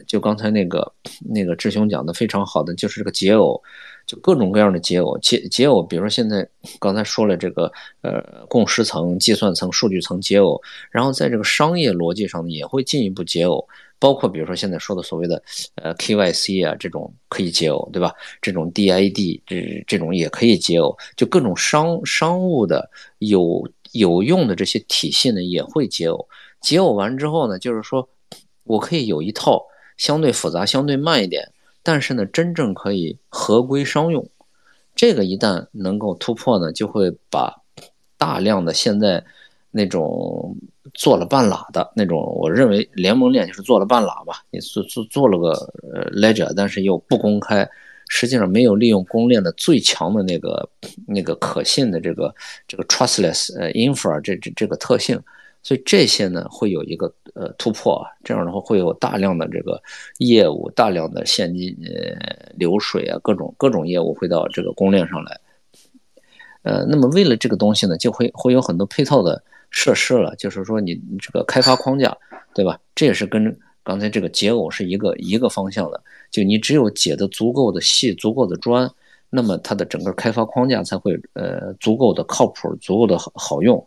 [0.06, 0.94] 就刚才那个
[1.28, 3.60] 那个志雄讲的非常好的，就是这个解耦，
[4.06, 6.48] 就各种各样的解耦，解解耦，比如说现在
[6.80, 7.72] 刚才说了这个
[8.02, 10.60] 呃共识层、计算层、数据层解耦，
[10.92, 13.64] 然后在这个商业逻辑上呢，也会进一步解耦，
[14.00, 15.42] 包括比如说现在说的所谓的
[15.76, 18.12] 呃 KYC 啊这种可以解耦，对吧？
[18.42, 23.66] 这种 DID 这这种也可以解耦，就各种商商务的有。
[23.92, 26.26] 有用的这些体系呢，也会解耦。
[26.62, 28.08] 解耦完之后呢，就是说，
[28.64, 29.64] 我可以有一套
[29.98, 31.52] 相对复杂、相对慢一点，
[31.84, 34.28] 但是呢，真正可以合规商用，
[34.96, 37.62] 这个一旦能够突破呢，就会把
[38.18, 39.24] 大量的现在
[39.70, 40.58] 那种
[40.94, 45.50] 做了半拉的那种，我认为联盟链就是做了半拉吧，你做做做了个
[45.94, 47.70] 呃 ledger，但是又不公开，
[48.08, 50.70] 实际上没有利用公链的最强的那个
[51.06, 52.34] 那个可信的这个
[52.68, 55.22] 这个 trustless 呃 infra 这这这个特性。
[55.64, 59.82] 所以这些呢会有一个呃突破，这样的话会有大量的这个
[60.20, 65.38] 业务，大量的现金呃流水啊，各种各种业务会到这个公链上来。
[66.62, 72.16] 呃，那么为了这个东西呢，就会会有很多配套的设施了，就是说你这个开发框架，
[72.54, 72.80] 对吧？
[72.96, 76.02] 这也是跟刚才这个解耦是一个一个方向的。
[76.32, 78.90] 就你只有解的足够的细、足够的专，
[79.30, 83.86] 那么它的整个开发框架才会呃足够的靠谱、足够的好好用。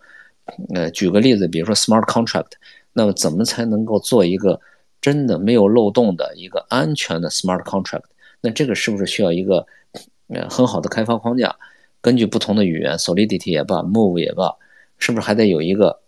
[0.75, 2.53] 呃，举个例子，比如说 smart contract，
[2.93, 4.61] 那么怎么才能够做一个
[5.01, 8.03] 真的没有漏洞的一个安全的 smart contract？
[8.41, 9.65] 那这个是不是需要一个
[10.29, 11.55] 呃很好的开发框架？
[12.01, 14.57] 根据不同的语言，Solidity 也罢，Move 也罢，
[14.99, 16.01] 是不是还得有一个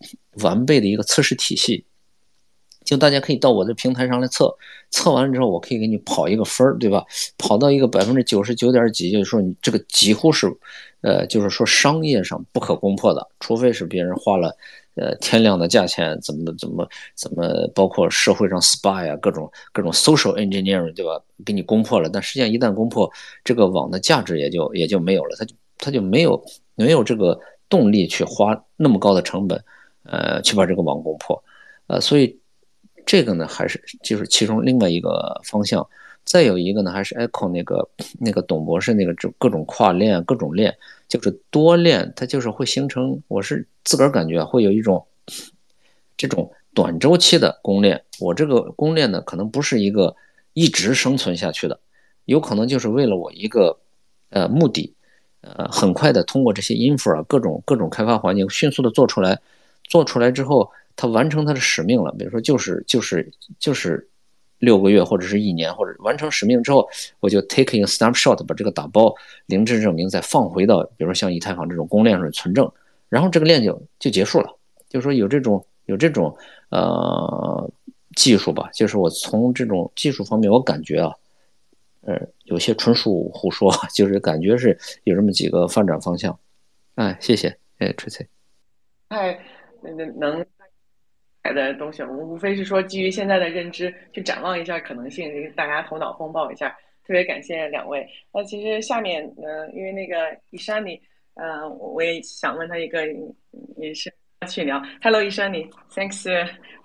[0.42, 1.84] 完备的一个测试体系？
[2.92, 4.54] 就大家可以到我的平台上来测，
[4.90, 7.02] 测完了之后，我可以给你跑一个分儿，对吧？
[7.38, 10.46] 跑到一个百分之九十九点几，就是说你这个几乎是。
[11.00, 14.56] 呃，就是说商业上不可攻破的，除非是别人花了
[14.94, 21.20] 呃天量的价钱，怎么怎么怎么，包括社会上 spy 啊，各种各种 social engineering，对吧？
[21.44, 23.10] 给你攻破了，但实际上一旦攻破，
[23.42, 26.40] 这个网的价值也就也就没有了，它就它就没有
[26.76, 27.36] 没有这个
[27.68, 29.60] 动力去花那么高的成本，
[30.04, 31.42] 呃，去把这个网攻破，
[31.88, 32.38] 呃，所以
[33.04, 35.86] 这个呢，还是就是其中另外一个方向。
[36.24, 37.88] 再有一个呢，还是 Echo 那个
[38.20, 40.72] 那个董博士那个就各种跨链各种链，
[41.08, 43.20] 就是多链，它就是会形成。
[43.26, 45.04] 我是自个儿感觉会有一种
[46.16, 48.00] 这种短周期的公链。
[48.20, 50.14] 我这个公链呢，可能不是一个
[50.52, 51.80] 一直生存下去的，
[52.26, 53.76] 有可能就是为了我一个
[54.30, 54.94] 呃目的，
[55.40, 59.40] 呃，很快的通过这些 infra 各种各种开发环境迅速的做出来，
[59.88, 62.12] 做出来之后，它完成它的使命了。
[62.18, 64.08] 比如说就是就是就是。
[64.62, 66.88] 六个月或者是一年，或者完成使命之后，
[67.18, 69.12] 我就 take a snapshot，把这个打包
[69.46, 72.72] 零知证明再放回到，比如说像以太坊这种公链上存证，
[73.08, 74.56] 然后这个链就就结束了。
[74.88, 76.32] 就是说有这种有这种
[76.68, 77.68] 呃
[78.14, 81.12] 技术吧，就是我从这种技术方面，我感觉啊，
[82.02, 86.38] 呃，有些纯属胡说， 就是感觉是有这么几个发展方向。
[86.94, 88.24] 哎，谢谢，哎，吹吹。
[89.08, 89.40] 哎，
[89.82, 90.46] 能能。
[91.43, 96.75] 的东西，我们无非是说基于现在的认知去展望一下可能性，大家头脑风暴一下。
[97.05, 98.05] 特别感谢两位。
[98.33, 101.01] 那其实下面，嗯，因为那个伊珊妮，
[101.35, 103.07] 嗯，我也想问他一个，
[103.77, 104.13] 也是
[104.49, 104.83] 去聊。
[105.01, 106.23] Hello，伊珊妮，Thanks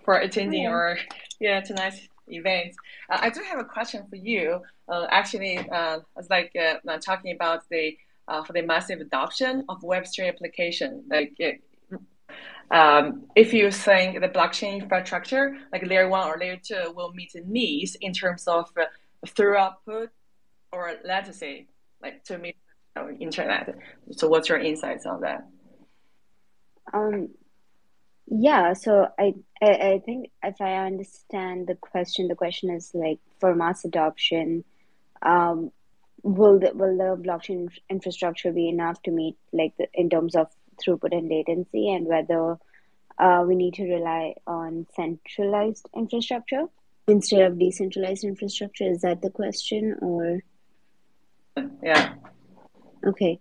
[0.04, 0.96] for attending our
[1.40, 2.72] yeah tonight's event.
[3.08, 4.62] Uh, I do have a question for you.
[4.86, 7.96] Uh, actually, uh, it's like uh, talking about the
[8.28, 11.34] uh, for the massive adoption of Web3 application, like
[12.71, 17.32] um, if you think the blockchain infrastructure, like layer one or layer two, will meet
[17.34, 18.86] the needs in terms of uh,
[19.25, 20.09] throughput
[20.71, 21.67] or latency,
[22.01, 22.57] like to meet
[22.95, 23.75] you know, internet.
[24.11, 25.47] So, what's your insights on that?
[26.93, 27.30] Um,
[28.28, 33.19] yeah, so I, I I think if I understand the question, the question is like
[33.39, 34.65] for mass adoption,
[35.21, 35.71] um,
[36.23, 40.47] will the will the blockchain infrastructure be enough to meet like the, in terms of
[40.78, 42.57] throughput and latency and whether
[43.19, 46.65] uh, we need to rely on centralized infrastructure
[47.07, 48.89] instead of decentralized infrastructure.
[48.89, 50.43] Is that the question or?
[51.82, 52.13] Yeah.
[53.05, 53.39] Okay.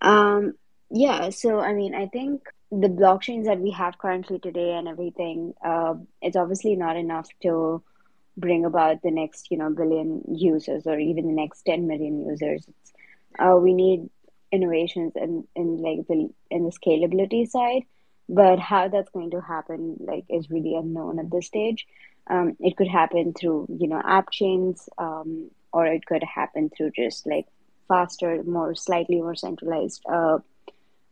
[0.00, 0.54] Um,
[0.90, 1.30] yeah.
[1.30, 5.94] So, I mean, I think the blockchains that we have currently today and everything, uh,
[6.22, 7.82] it's obviously not enough to
[8.36, 12.66] bring about the next, you know, billion users or even the next 10 million users.
[13.38, 14.08] Uh, we need
[14.52, 17.82] innovations in, in like the in the scalability side
[18.30, 21.86] but how that's going to happen like is really unknown at this stage.
[22.28, 26.92] Um, it could happen through you know app chains um, or it could happen through
[26.92, 27.46] just like
[27.88, 30.38] faster more slightly more centralized uh,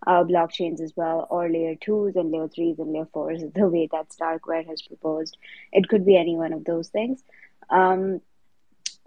[0.06, 3.88] uh, blockchains as well or layer twos and layer threes and layer fours the way
[3.90, 5.36] that starkware has proposed.
[5.72, 7.20] It could be any one of those things.
[7.68, 8.20] Um,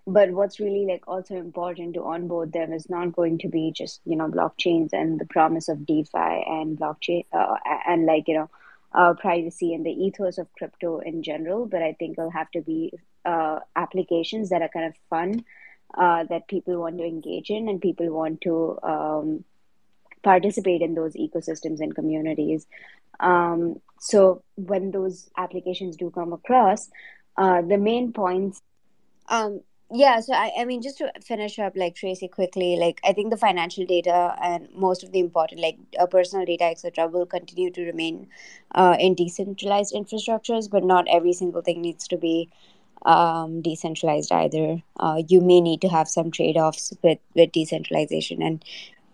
[0.07, 4.01] but what's really like also important to onboard them is not going to be just
[4.05, 7.55] you know blockchains and the promise of defi and blockchain uh,
[7.87, 8.49] and like you know
[8.93, 11.65] uh, privacy and the ethos of crypto in general.
[11.65, 12.93] But i think it'll have to be
[13.25, 15.45] uh, applications that are kind of fun
[15.97, 19.43] uh, that people want to engage in and people want to um,
[20.23, 22.65] participate in those ecosystems and communities.
[23.19, 26.89] Um, so when those applications do come across
[27.37, 28.61] uh, the main points
[29.27, 29.61] um,
[29.92, 33.30] yeah so I, I mean just to finish up like tracy quickly like i think
[33.30, 37.70] the financial data and most of the important like uh, personal data etc will continue
[37.70, 38.26] to remain
[38.74, 42.48] uh, in decentralized infrastructures but not every single thing needs to be
[43.04, 48.64] um, decentralized either uh, you may need to have some trade-offs with with decentralization and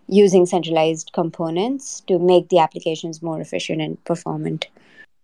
[0.07, 4.67] using centralized components to make the applications more efficient and performant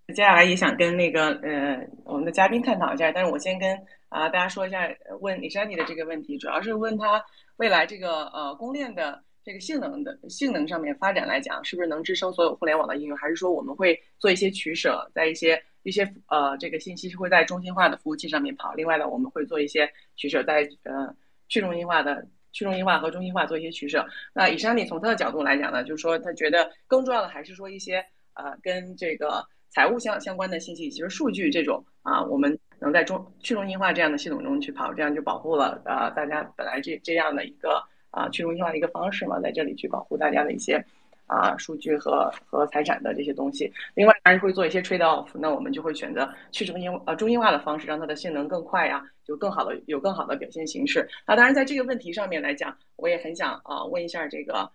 [0.09, 3.79] 接下来也想跟那个呃我们的嘉宾探讨一下，但是我先跟
[4.14, 4.88] 啊大家说一下，
[5.20, 7.20] 问李珊妮的这个问题，主要是问他
[7.56, 21.12] 未来这个呃公链的这个性能的性能上面发展来讲，是不是能支撑所有互联网的应用，还是说我们会做一些取舍，在一些一些呃这个信息是会在中心化的服务器上面跑，另外呢我们会做一些取舍，在呃
[21.48, 24.06] 去中心化的去中心化和中心化做一些取舍。
[24.32, 27.96] 那以珊妮从他的角度来讲呢，就是说他觉得更重要的还是说一些
[28.34, 29.44] 呃跟这个。
[29.74, 40.80] 财务相相关的信息，其实数据这种啊，我们能在中去中心化这样的系统中去跑，这样就保护了啊大家本来这这样的一个啊去中心化的一个方式嘛，在这里去保护大家的一些
[41.26, 43.72] 啊数据和和财产的这些东西。
[43.94, 51.08] 另外，还是会做一些 trade off，那我们就会选择去中心呃中心化的方式，让它的性能更快呀，就更好的有更好的表现形式。
[51.26, 54.70] 那当然，在这个问题上面来讲，我也很想啊问一下这个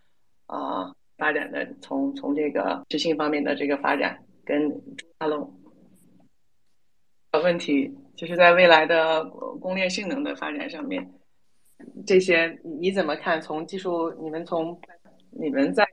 [0.48, 4.20] 啊发展的从从这个执行方面的这个发展。
[4.50, 4.68] 跟
[5.20, 5.54] Hello
[7.44, 9.24] 问题，就是在未来的
[9.62, 11.08] 公链性能的发展上面，
[12.04, 13.40] 这些你怎么看？
[13.40, 14.82] 从技术，你们从
[15.30, 15.88] 你们在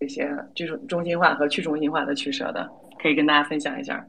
[0.00, 2.66] 这些这种中心化和去中心化的取舍的，
[3.02, 4.08] 可以跟大家分享一下。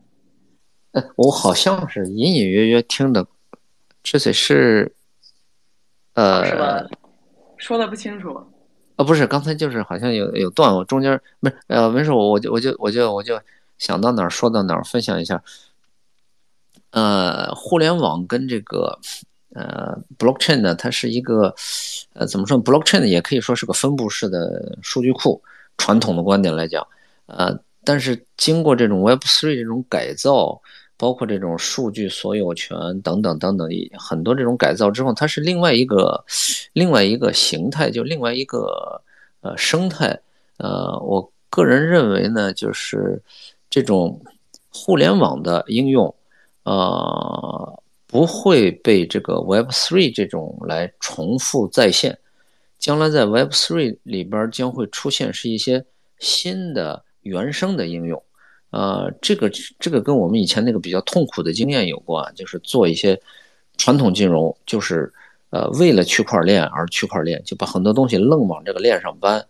[0.94, 3.28] 呃，我好像是隐隐约约听的，
[4.02, 4.96] 这得是，
[6.14, 6.88] 呃，
[7.58, 8.34] 说的不清楚。
[8.96, 13.38] 啊，不是，刚才就是好像有有断，我中间不是，呃，没事，我我就我就我就我就。
[13.84, 15.44] 想到哪儿说到哪儿，分享一下。
[16.92, 18.98] 呃，互联网跟这个
[19.54, 21.54] 呃 blockchain 呢，它是一个
[22.14, 25.44] 呃怎么说？blockchain 也可以说是个分布式的数据库。
[25.78, 26.88] 传统的观点来讲，
[27.26, 30.62] 呃，但是经过这种 Web3 这种改造，
[30.96, 33.68] 包括这种数据所有权等等等等
[33.98, 36.24] 很多这种改造之后，它是另外一个
[36.72, 39.02] 另外一个形态，就另外一个
[39.42, 40.18] 呃生态。
[40.58, 43.22] 呃，我个人认为呢，就是。
[43.74, 44.22] 这种
[44.70, 46.14] 互联网的应用，
[46.62, 52.20] 呃，不会被这个 Web Three 这种来重复再现。
[52.78, 55.84] 将来在 Web Three 里边将会出现是一些
[56.20, 58.22] 新的原生的应用，
[58.70, 59.50] 呃，这个
[59.80, 63.20] 这个跟我们以前那个比较痛苦的经验有关，就是做一些
[63.78, 65.12] 传统金融，就是
[65.50, 69.44] 呃为了区块链而区块链，就把很多东西愣往这个链上搬，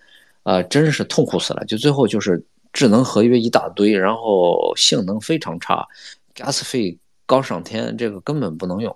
[0.43, 2.41] 啊，真是痛苦死了，就最后就是。
[2.73, 5.87] 智能合约一大堆，然后性能非常差
[6.35, 8.93] ，gas 费高上天，这个根本不能用。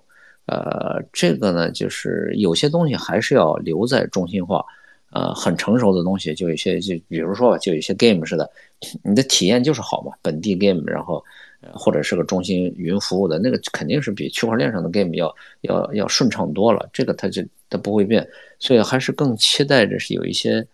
[0.48, 4.66] 呃，这个呢，就是有些东西还是要留在中心化。
[5.10, 8.48] 呃，很成熟的东西，就有些就比如说吧，就有些 game 似的，
[9.04, 11.24] 你的体验就是好嘛，本地 game，然后
[11.74, 16.90] 或者是个中心云服务的那个，肯定是比区块链上的 game 要要要顺畅多了。
[16.92, 18.28] 这个它就它不会变，
[18.60, 20.68] 所以还是更期待着是有一些。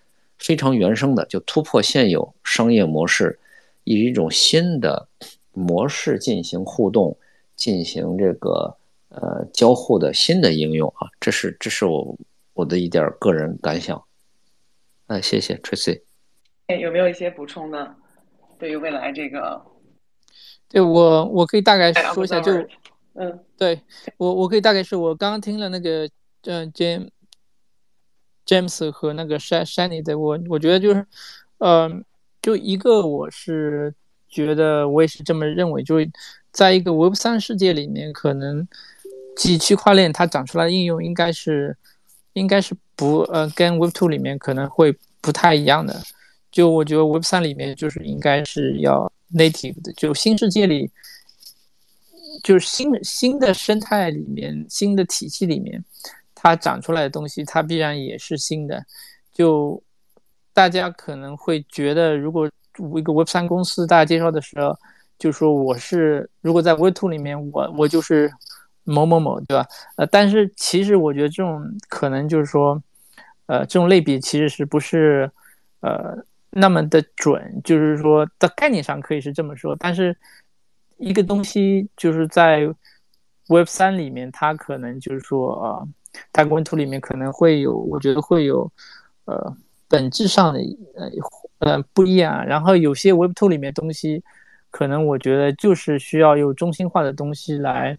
[0.44, 3.40] 非常原生的，就突破现有商业模式，
[3.86, 5.08] 以一种新的
[5.54, 7.18] 模式进行互动，
[7.56, 8.76] 进行这个
[9.08, 12.18] 呃交互的新的应用啊，这是这是我
[12.54, 14.04] 我的一点个人感想。
[15.08, 16.02] 哎，谢谢 Tracy。
[16.68, 17.96] 哎，有没有一些补充呢？
[18.60, 19.62] 对于未来这个，
[20.68, 22.52] 对我我可以大概说一下，就
[23.14, 23.80] 嗯，对
[24.18, 26.10] 我我可以大概是我刚刚听了那个
[26.42, 27.08] 嗯 James。
[28.46, 31.06] James 和那个 Shiny 的，我我觉得就是，
[31.60, 31.90] 呃，
[32.42, 33.94] 就一个我是
[34.28, 35.96] 觉得我也是这么认为，就
[36.52, 38.68] 在一个 Web 三世界里面，可能
[39.36, 41.78] 基区块链它长出来的应用应该是
[42.34, 46.02] 应该是不呃跟 Web two 里面可能会不太一样的。
[46.52, 50.92] 就我觉得 Web 三里面就是应该是要 native 的，就新世界里
[52.44, 55.84] 就是新新的生态里面新的体系里面。
[56.44, 58.84] 它长出来的东西，它必然也是新的。
[59.32, 59.82] 就
[60.52, 62.52] 大家可能会觉得，如果
[62.98, 64.78] 一个 Web 三公司大家介绍的时候，
[65.18, 68.30] 就说我是如果在 Web two 里面，我我就是
[68.84, 69.66] 某某某，对吧？
[69.96, 72.84] 呃，但是其实我觉得这种可能就是说，
[73.46, 75.32] 呃，这种类比其实是不是
[75.80, 76.14] 呃
[76.50, 77.62] 那么的准？
[77.64, 80.14] 就是说，在概念上可以是这么说，但是
[80.98, 82.64] 一个东西就是在
[83.48, 85.88] Web 三里面，它可能就是说啊。
[86.32, 88.72] 它温图里面可能会有，我觉得会有，
[89.26, 89.56] 呃，
[89.88, 90.60] 本质上的
[90.96, 91.10] 呃
[91.60, 92.46] 呃不一样。
[92.46, 94.24] 然后有些 Web Two 里面东西，
[94.72, 97.98] 可能我觉得就是需要用中心化的东西来，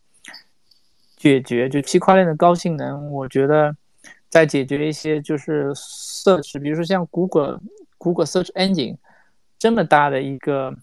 [1.17, 3.75] 解决，就区块链的高性能，我觉得
[4.29, 7.61] 在解决一些就是 search，比如说像 Google
[7.99, 8.97] Google Search Engine
[9.59, 10.75] 这么大的一个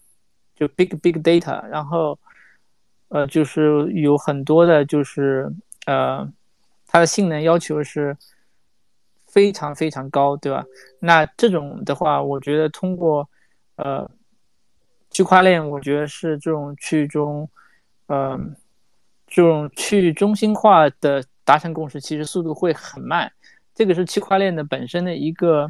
[0.56, 2.18] 就 big big data，然后
[3.08, 5.52] 呃就是有很多的就是
[5.86, 6.28] 呃
[6.92, 8.14] 它的性能要求是
[9.26, 10.62] 非常非常高，对吧？
[11.00, 13.26] 那这种的话，我觉得通过
[13.76, 14.10] 呃
[15.10, 17.48] 区块链，我觉得是这种去中
[18.08, 18.54] 嗯。
[19.34, 23.32] 这种去中心化的达成共识，其实速度会很慢。
[23.74, 25.66] 这个是区块链的本身的一个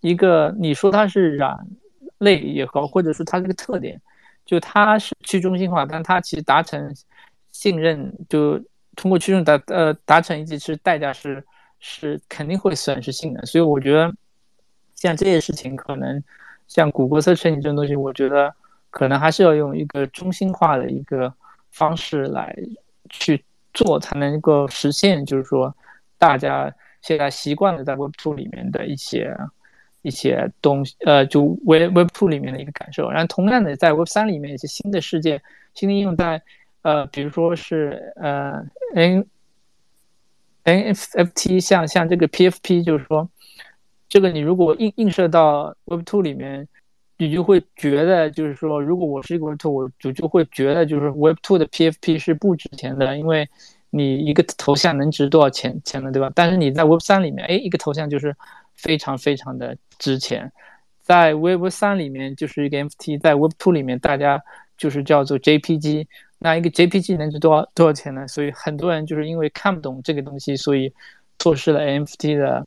[0.00, 1.56] 一个，你说它是软
[2.18, 3.98] 类也好，或者说它这个特点，
[4.44, 6.94] 就它是去中心化，但它其实达成
[7.52, 8.62] 信任，就
[8.96, 11.44] 通过驱动达呃达成一致，其实代价是
[11.78, 13.46] 是肯定会损失性能。
[13.46, 14.12] 所以我觉得
[14.96, 16.20] 像这些事情，可能
[16.66, 18.52] 像谷歌测试你这种东西，我觉得
[18.90, 21.32] 可能还是要用一个中心化的一个
[21.70, 22.52] 方式来。
[23.08, 25.72] 去做才能够实现，就是说，
[26.18, 29.32] 大家现在习惯了在 Web Two 里面的一些
[30.02, 33.08] 一些东西，呃，就 Web Web Two 里面的一个感受。
[33.08, 35.40] 然后，同样的，在 Web 三里面一些新的世界、
[35.72, 36.42] 新的应用，在
[36.86, 38.64] 呃，比如说是呃
[38.94, 39.26] N
[40.62, 43.28] N F F T，像像这个 PFP，就是说，
[44.08, 46.68] 这个你如果映映射到 Web Two 里面。
[47.18, 53.48] 你就会觉得，就是说，如果我是一个 Web Two，我就就会觉得，就是 Web Two 的 PFP 是不值钱的，因为
[53.88, 56.30] 你一个头像能值多少钱钱呢，对吧？
[56.34, 58.36] 但是你在 Web 三里面，哎，一个头像就是
[58.74, 60.52] 非常非常的值钱。
[61.00, 64.42] 在 Web 三里面就是一个 NFT，在 Web Two 里面大家
[64.76, 66.06] 就是叫做 JPG，
[66.38, 68.26] 那一个 JPG 能值多少多少钱呢？
[68.28, 70.92] 所以很多人就是因为看不懂这个东西，所以
[71.38, 72.66] 错失了 NFT 的，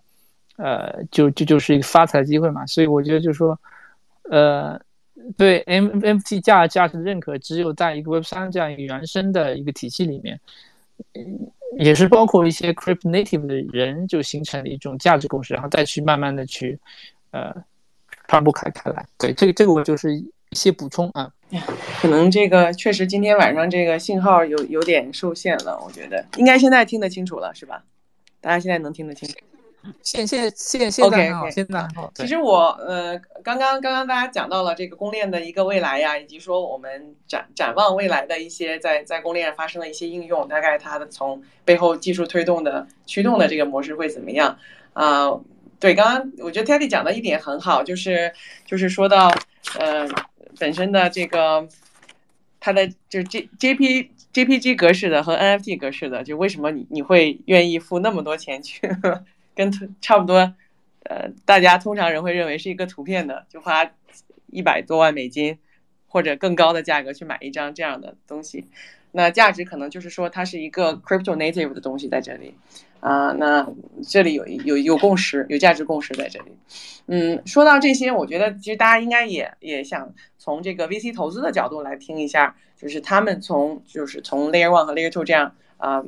[0.58, 2.66] 呃，就就就是一个发财机会嘛。
[2.66, 3.60] 所以我觉得就是说。
[4.32, 4.80] 呃，
[5.38, 10.40] 对 M F T 价价值的认可，只有在一个 Web 三这样一个原生的一个体系里面，
[11.80, 16.78] 也是包括一些 Crypto Native 的人就形成了一种价值共识，然后再去慢慢的去
[17.32, 17.52] 呃
[18.28, 19.04] 传播开开来。
[19.18, 21.32] 对，这个这个我就是一些补充啊。
[22.00, 27.84] 可能这个确实今天晚上这个信号有有点受限了，我觉得应该现在听得清楚了，是吧？
[28.40, 29.36] 大家现在能听得清楚。
[30.04, 32.12] 现现现现在好，现在好。
[32.14, 44.56] 其实我呃，刚刚刚刚大家讲到了这个公链的一个未来呀，以及说我们展展望未来的一些在在公链发生的一些应用，大概它的从背后技术推动的驱动的这个模式会怎么样
[44.94, 45.32] 啊？
[45.80, 48.32] 对，刚刚我觉得 Teddy 讲的一点很好，就是
[48.66, 49.34] 就是说到
[49.80, 50.06] 呃
[50.60, 51.68] 本身的这个
[52.60, 58.88] 它的就 J J P J P G 格式的和 N F T 格式的，就为什么你你会愿意付那么多钱去？
[59.56, 60.54] 跟差不多，
[61.04, 63.92] 呃，大家通常人会认为是一个图片的，就花
[64.52, 65.58] 一百多万美金
[66.08, 68.66] 或者更高的价格去买一张这样的东西，
[69.12, 72.54] 那价值可能就是说它是一个 crypto native 的东西在这里，
[73.00, 73.68] 啊，那
[74.08, 76.52] 这里有有有共识，有价值共识在这里。
[77.08, 86.04] 嗯，说到这些，我觉得其实大家应该也也想从这个 VC 投资的角度来听一下，就是他们从就是从 Layer One 和 Layer Two 这样啊。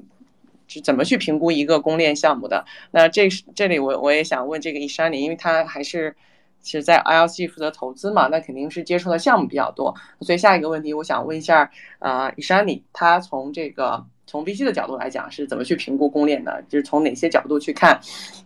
[0.74, 2.64] 是怎么去评估一个公链项目的？
[2.92, 6.16] 那这是这里我我也想问这个伊山里，因为他还是
[6.62, 9.94] 其实在 ILC 负责投资嘛，那肯定是接触的项目比较多。
[10.22, 11.70] 所以下一个问题，我想问一下，
[12.00, 16.63] 呃，伊山里他从这个从 VC 的角度来讲是怎么去评估公链的？
[16.69, 18.01] 就是从哪些角度去看？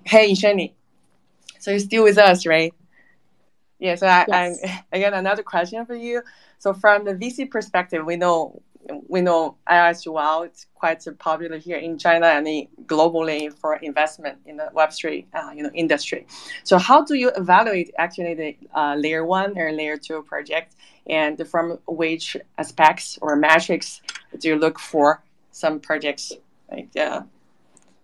[0.04, 0.74] Hey，伊山里，
[1.58, 2.72] So you still with us, right?
[3.78, 3.96] Yeah.
[3.96, 4.56] So I I
[4.90, 6.22] I got another question for you.
[6.58, 8.62] So from the VC perspective, we know.
[9.08, 12.46] we know IISUL it's quite popular here in China and
[12.86, 16.26] globally for investment in the Web3 uh, you know industry.
[16.64, 20.74] So how do you evaluate actually the uh, layer one or layer two project,
[21.06, 24.00] and from which aspects or metrics
[24.38, 25.22] do you look for
[25.55, 26.33] some projects?
[26.69, 27.21] Like, uh,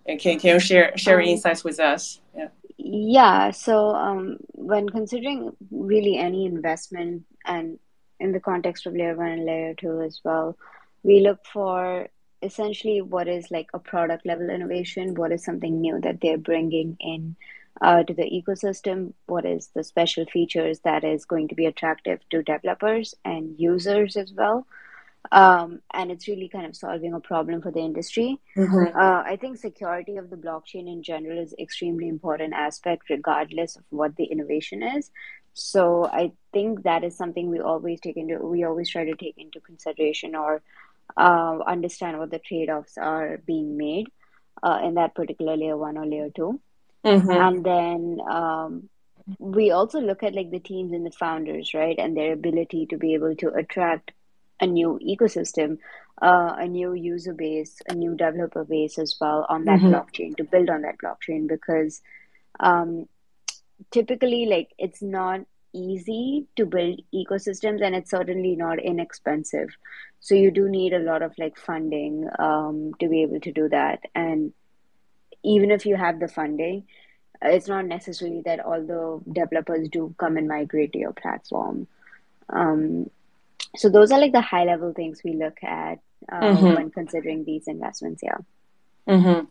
[0.06, 2.22] and can can you share share um, insights with us?
[2.36, 2.48] Yeah.
[2.78, 3.52] Yeah.
[3.52, 7.78] So um, when considering really any investment and
[8.22, 10.58] in the context of layer one and layer two as well.
[11.04, 12.08] We look for
[12.44, 16.98] essentially what is like a product level innovation, what is something new that they're bringing
[17.00, 17.36] in
[17.82, 22.20] uh, to the ecosystem, what is the special features that is going to be attractive
[22.30, 24.68] to developers and users as well.
[25.32, 28.40] Um, and it's really kind of solving a problem for the industry.
[28.58, 28.98] Mm-hmm.
[28.98, 33.84] Uh, I think security of the blockchain in general is extremely important aspect, regardless of
[33.90, 35.12] what the innovation is.
[35.54, 39.38] So I think that is something we always take into we always try to take
[39.38, 40.62] into consideration or
[41.18, 44.08] uh, understand what the trade offs are being made
[44.64, 46.60] uh, in that particular layer one or layer 2
[47.04, 47.32] mm-hmm.
[47.32, 48.90] and then um,
[49.40, 52.98] we also look at like the teams and the founders right and their ability to
[52.98, 54.12] be able to attract
[54.62, 55.80] a new ecosystem,
[56.22, 59.92] uh, a new user base, a new developer base as well on that Mhm.
[59.92, 62.02] blockchain to build on that blockchain because
[62.60, 63.08] um,
[63.90, 65.42] typically, like, it's not
[65.74, 69.70] easy to build ecosystems and it's certainly not inexpensive.
[70.20, 73.70] So you do need a lot of like funding um, to be able to do
[73.70, 74.02] that.
[74.14, 74.54] And
[75.44, 76.84] even if you have the funding,
[77.42, 81.88] it's not necessarily that all the developers do come and migrate to your platform.
[82.50, 83.10] Um,
[83.75, 85.99] so those are like the high level things we look at
[86.33, 86.75] uh, Mhm.
[86.75, 88.23] when considering these investments.
[88.23, 88.39] Yeah.
[89.05, 89.47] 嗯哼，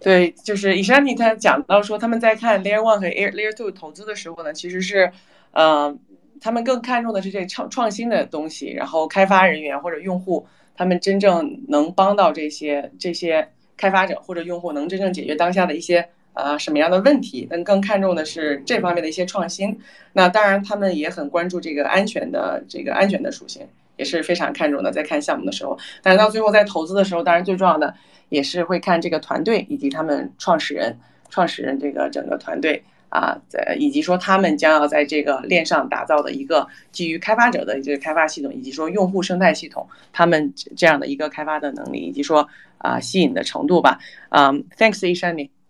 [0.00, 5.10] 对，就是以山你他讲到说，他们在看 Layer One 和 Air Layer Two 投资的时候呢，其实是，
[5.52, 5.96] 呃，
[6.40, 19.77] 他们更看重的是这创创新的东西，然后开发人员或者用户，他们真正能帮到这些这些开发者或者用户，能真正解决当下的一些 呃什么样的问题，但更看重的是这方面的一些创新。
[20.13, 23.65] 那当然，他们也很关注这个安全的这个安全的属性，
[23.97, 25.77] 也是非常看重的，在看项目的时候。
[26.01, 27.93] 但是到最后在投资的时候，当然最重要的
[28.29, 30.97] 也是会看这个团队以及他们创始人、
[31.29, 42.47] 创始人这个整个团队啊，在以及说他们将要在这个链上打造的一个基于开发者的这个开发系统，以及说用户生态系统，他们这样的一个开发的能力，以及说
[42.77, 43.99] 啊吸引的程度吧。
[44.29, 44.63] 嗯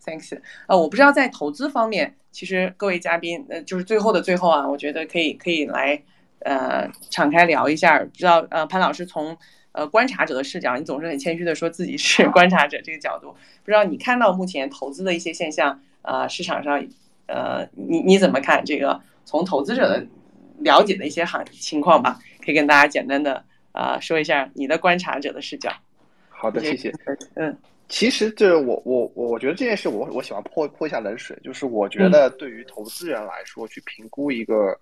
[0.06, 0.38] ，Thanks。
[0.68, 6.02] 呃，我不知道在投资方面，其实各位嘉宾，呃，就是最后的最后啊，我觉得可以可以来
[6.40, 9.38] 呃敞开聊一下，不知道呃潘老师从。
[9.74, 13.32] 呃，观察者的视角，你总是很谦虚的说自己是观察者这个角度，
[13.64, 16.86] 不知道你看到目前投资的一些现象，呃，市场上，
[17.28, 20.06] 呃，你你怎么看这个从投资者的
[20.58, 22.20] 了解的一些行情况吧？
[22.44, 23.36] 可以跟大家简单的
[23.72, 25.72] 啊、呃、说一下你的观察者的视角。
[26.28, 26.94] 好的，谢谢。
[27.36, 27.58] 嗯，
[27.92, 34.80] 其实这我我我我觉得这件事我我喜欢泼泼一下冷水，就是我觉得对于投资人来说，去评估一个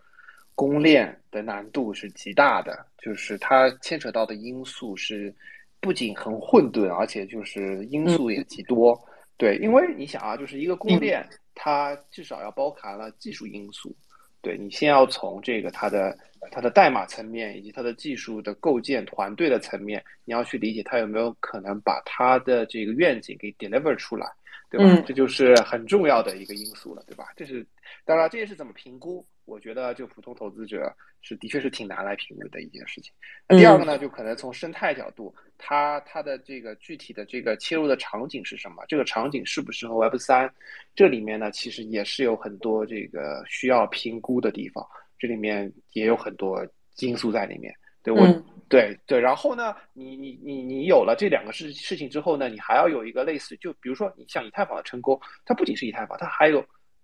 [0.54, 5.34] 公链的难度是极大的，就是它牵扯到的因素是
[5.80, 8.98] 不仅很混沌，而且就是因素也极多。
[9.38, 13.96] 对，因为你想啊，就是一个公链，它至少要包含了技术因素。
[14.42, 16.18] 对你先要从这个它的
[16.52, 24.26] 它的代码层面以及它的技术的构建团队的层面，你要去理解它有没有可能把它的这个愿景给 deliver 出来，
[24.70, 24.86] 对吧？
[24.88, 27.28] 嗯这就是很重要的一个因素了，对吧？
[27.36, 27.66] 这是
[28.06, 29.26] 当然，这也是怎么评估？
[29.50, 33.12] 我觉得就普通投资者是的确是挺难来评估的一件事情。
[33.48, 38.86] 那第二个呢，就可能从生态角度，它它的这个具体的这个切入的场景是什么？
[38.88, 40.54] 这个场景适不适合 Web 三？
[40.96, 44.86] 这里面呢，其实也是有很多这个需要评估的地方，
[45.18, 46.66] 这里面也有很多
[47.00, 47.74] 因素在里面。
[48.02, 56.64] 对我，嗯对对，然后呢，你你你你有了这两个事事情之后呢，你还要有一个类似，就比如说你像以太坊的成功，它不仅是以太坊，它还有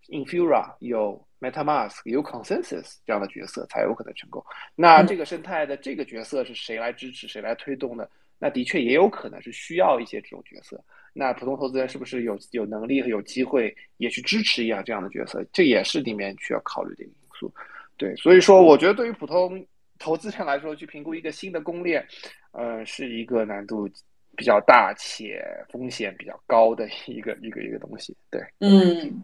[0.09, 4.43] Infura 有 MetaMask 有 Consensus 这样的角色才有可能成功。
[4.75, 8.09] 那这个生态的这个角色是谁来支持、谁来推动的？
[8.37, 10.83] 那的确也有可能是需要一些这种角色。
[11.13, 15.41] 那普通投资人是不是有有能力和有机会也去支持一样这样的角色？
[15.53, 17.53] 这也是里面需要考虑的因素。
[17.95, 19.65] 对，所以说我觉得对于普通
[19.97, 22.05] 投资人来说，去评估一个新的公链，
[22.51, 23.89] 呃，是一个难度
[24.35, 28.13] 比较大且风险比较高的一个一个一个东西。
[28.29, 29.23] 对，嗯，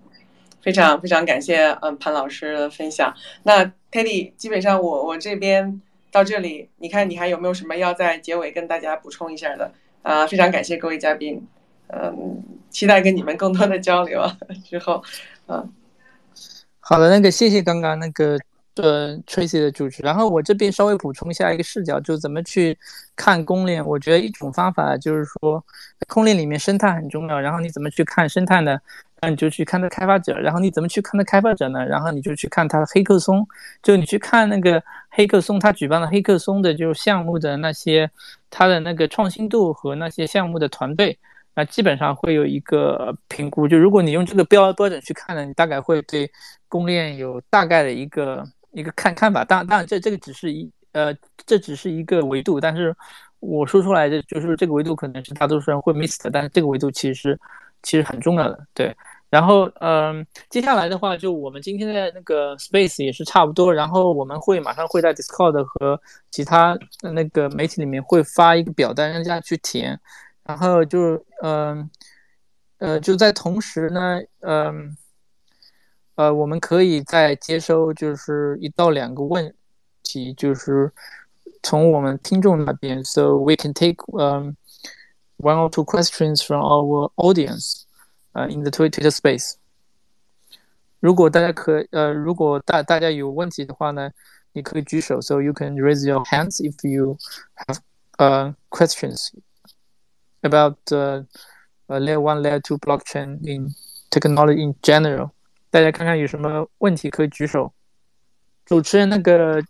[0.61, 3.13] 非常非常感谢嗯潘老师的分享。
[3.43, 5.81] 那 Teddy，基本上我我这边
[6.11, 9.71] 到这里，你看你还有没有什么要在结尾跟大家补充一下的？
[10.03, 11.47] 啊、非常感谢各位嘉宾，
[11.89, 14.25] 嗯，期待跟你们更多的交流
[14.67, 15.03] 之后，
[15.47, 15.71] 嗯
[16.79, 18.35] 好的，那个谢谢刚刚那个
[18.77, 22.75] 呃 Tracy 的主持，然后我这边稍微补充一下一个视角，就怎么去
[23.15, 23.85] 看公链。
[23.85, 25.63] 我觉得一种方法就是说，
[26.07, 28.79] 公链里面生态很重要，然后你怎么去看生态呢？
[29.23, 31.85] 那你就去看它开发者，然后你怎么去看它开发者呢？
[31.85, 33.47] 然后你就去看它的黑客松，
[33.83, 38.09] 就你去看那个黑客松，他举办的黑客松的就是项目的那些
[38.49, 41.15] 它的那个创新度和那些项目的团队。
[41.53, 46.27] 那基本上会有一个评估，就如果你用这个标标准去看呢，你大概会对
[46.67, 49.45] 公链有大概的一个一个看看法。
[49.45, 51.13] 当然，当然这这个只是一呃，
[51.45, 52.95] 这只是一个维度，但是
[53.39, 57.37] 我说出来的就是这个维度可能是大多数人会 miss 的，但是这个维度其实
[57.83, 58.95] 其实很重要的，对。
[59.31, 65.99] 然后，嗯，接下来的话，就我们今天的那个 space 也是差不多，然后我们会马上会在 Discord 和
[66.29, 69.97] 其他那个媒体里面会发一个表单让大家去填。
[70.43, 71.89] 然后就嗯
[72.79, 74.97] 呃就在同时呢，嗯
[76.15, 79.53] 呃我们可以再接收就是一到两个问
[80.03, 80.91] 题，就是
[81.63, 84.55] 从我们听众那边，so we can take um
[85.37, 87.80] one or two questions from our audience
[88.32, 89.54] 呃、uh, in the Twitter space。
[91.00, 94.10] 如果大家可呃如果大大家有问题的话呢，
[94.52, 97.18] 你可以举手，so you can raise your hands if you
[97.54, 97.78] have
[98.18, 99.30] uh questions
[100.40, 101.26] about the
[101.88, 103.74] uh, layer one, layer two blockchain in
[104.10, 105.30] technology in general。
[105.70, 107.72] 大家看看有什么问题可以举手。
[108.64, 109.62] 主持人那个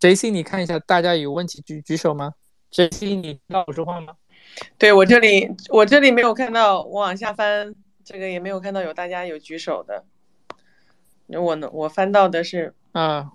[0.00, 2.34] JC，你看一下，大家有问题举举手吗？
[2.72, 4.14] JC，你听到我说话吗？
[4.78, 10.03] 对我这里，我这里没有看到，我往下翻， 这个也没有看到有大家有举手的。
[11.27, 13.31] 我呢，我翻到的是啊，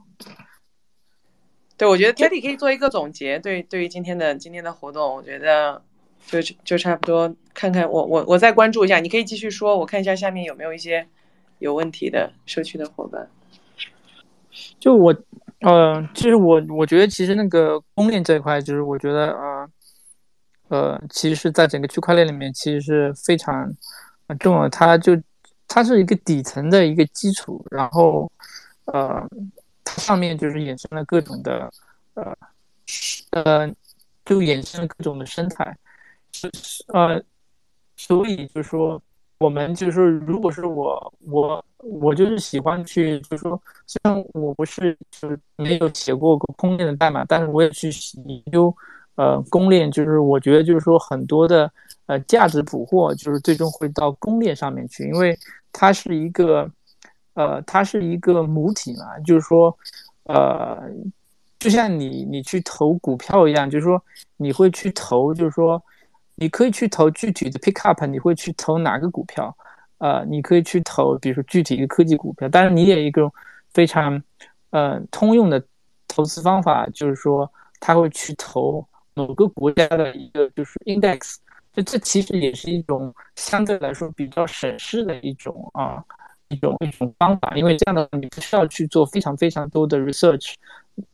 [1.77, 3.39] 对，我觉得 Teddy 可以做一个总结。
[3.39, 5.81] 对，对于今天的今天的活动，我觉得
[6.27, 7.35] 就就差不多。
[7.53, 11.07] 看看我我我再关注一下，你可以继续说，我看一下下面有没有一些
[11.61, 13.31] 有问题的社区的伙伴。
[14.81, 15.15] 就我，
[15.61, 19.69] 呃，其实我我觉得，其实那个公链这一块，就是我觉得，呃，
[20.69, 23.73] 呃，其实是在整个区块链里面，其实是非常
[24.39, 24.69] 重要。
[24.69, 25.13] 它就
[25.67, 28.31] 它是一个底层的一个基础，然后，
[28.87, 29.27] 呃，
[29.83, 31.71] 它上面就是衍生了各种的，
[32.15, 32.37] 呃，
[33.31, 33.69] 呃，
[34.25, 35.77] 就衍生了各种的生态，
[36.33, 36.51] 是
[36.89, 37.23] 呃，
[37.97, 39.01] 所以就是说。
[39.39, 47.91] 我们就是说，如果是我，我我就是喜欢去，就是说，虽然我不是就是没有写过公链的代码，但是我也去
[48.27, 48.75] 研究，
[49.17, 51.71] 呃，公链，就是我觉得就是说很多的
[52.07, 55.39] 呃价值捕获，就是最终会到公链上面去，因为
[55.73, 56.71] 它是一个，
[57.35, 59.77] 呃，它是一个母体嘛，就是说，
[60.25, 60.83] 呃，
[61.59, 64.03] 就像你你去投股票一样，就是说
[64.37, 65.83] 你会去投，就是说。
[66.37, 69.57] 你可以去投具体的 pick up，你会去投哪个股票？
[69.99, 72.49] 呃，你可以去投，比如说具体一个科技股票。
[72.49, 73.31] 但是你也一个
[73.73, 74.21] 非常
[74.71, 75.65] 呃通用的
[76.09, 77.49] 投资方法，就是说
[77.79, 81.37] 他会去投某个国家的一个就是 index。
[81.75, 86.03] 就这其实也是一种相对来说比较省事的一种啊
[86.49, 90.55] 一种一种方法，因为这样的你不需要去做非常非常多的 research。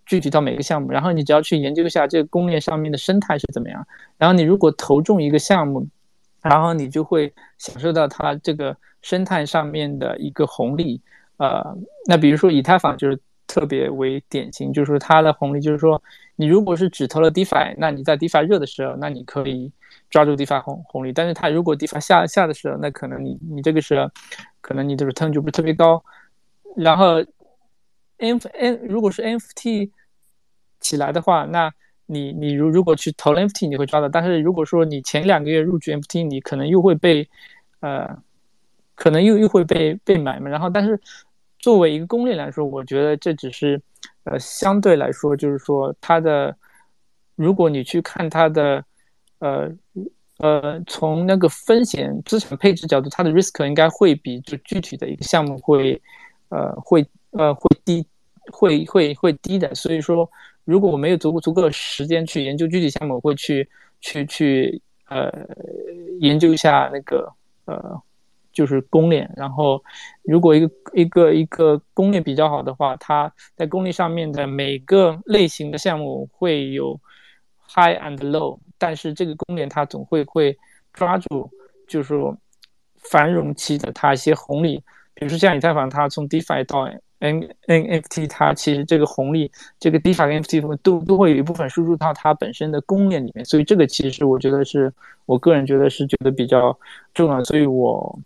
[0.04, 3.86] 具体到每个项目，然后你只要去研究一下这个工业上面的生态是怎么样。
[4.18, 5.86] 然后你如果投中一个项目，
[6.42, 11.00] 然后你就会享受到它这个生态上面的一个红利。
[11.38, 11.74] 呃，
[12.06, 16.02] 那比如说以太坊就是特别为典型，就是说它的红利就是说，
[16.36, 19.72] 你如果是只投了 DeFi，那你在 DeFi 热的时候，那你可以
[20.10, 21.12] 抓住 DeFi 红红利。
[21.12, 24.10] 但是它如果 DeFi 下下的时候，那可能你你这个是
[24.60, 26.02] 可能你的 return 就不是特别高。
[26.76, 27.24] 然后。
[28.22, 29.90] N N 如果是 NFT
[30.78, 31.72] 起来的话，那
[32.04, 34.10] 你你如如果去投 NFT，你会抓到。
[34.10, 37.26] 但是如果说你前两个月入局 NFT，你可能又会被
[37.80, 38.14] 呃，
[38.94, 40.50] 可能又又会被被买嘛。
[40.50, 41.00] 然后，但是
[41.58, 43.80] 作为一个攻略来说，我觉得这只是
[44.24, 46.54] 呃相对来说，就是说它的，
[47.36, 48.84] 如果你去看它的
[49.40, 49.70] 呃
[50.38, 56.00] 呃从那个风险资产配置角度，它的 risk 应该会比就具体的一个项目会
[56.48, 57.04] 呃会。
[57.32, 58.04] 呃，会低，
[58.50, 59.72] 会会会低的。
[59.72, 60.28] 所以说，
[60.64, 63.68] 如果我没有足够足够的时间去研究具体项目，我会去
[64.00, 65.32] 去去呃
[66.18, 67.32] 研究一下那个
[67.66, 68.02] 呃
[68.52, 69.32] 就是公链。
[69.36, 69.80] 然后，
[70.24, 76.98] 如果一个一个一个公链比较好的话，它在公链上面的每个类型的项目会有
[77.68, 80.58] high and low，但是这个公链它总会会
[80.92, 81.48] 抓住
[81.86, 82.36] 就是说
[82.96, 84.82] 繁荣期的它一些红利，
[85.14, 94.90] 比如说像以太坊，它从 DeFi 到 N NFT 它其实这个红利，这个 DeFi 跟 NFT 都都会有一部分输入到它本身的公链里面，所以这个其实我觉得是
[95.26, 96.76] 我个人觉得是觉得比较
[97.12, 98.18] 重要，所以我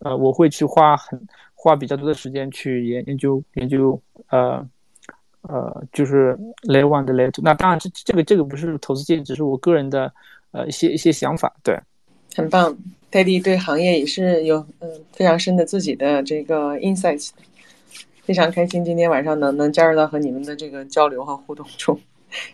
[0.00, 1.20] 呃我会去花很
[1.54, 4.00] 花比较多的时间去研研究研究
[4.30, 4.66] 呃
[5.42, 10.12] 呃就是 Layer One 的 Layer Two，那当然这这个这个不是投资建议，只是我个人的
[10.52, 11.78] 呃一些一些想法，对，
[12.34, 12.76] 很棒
[13.10, 17.30] ，Teddy 对行业也是有嗯非常深的自己的这个 insights。
[18.22, 21.98] 非常开心今天晚上能能加入到和你们的这个交流和互动中，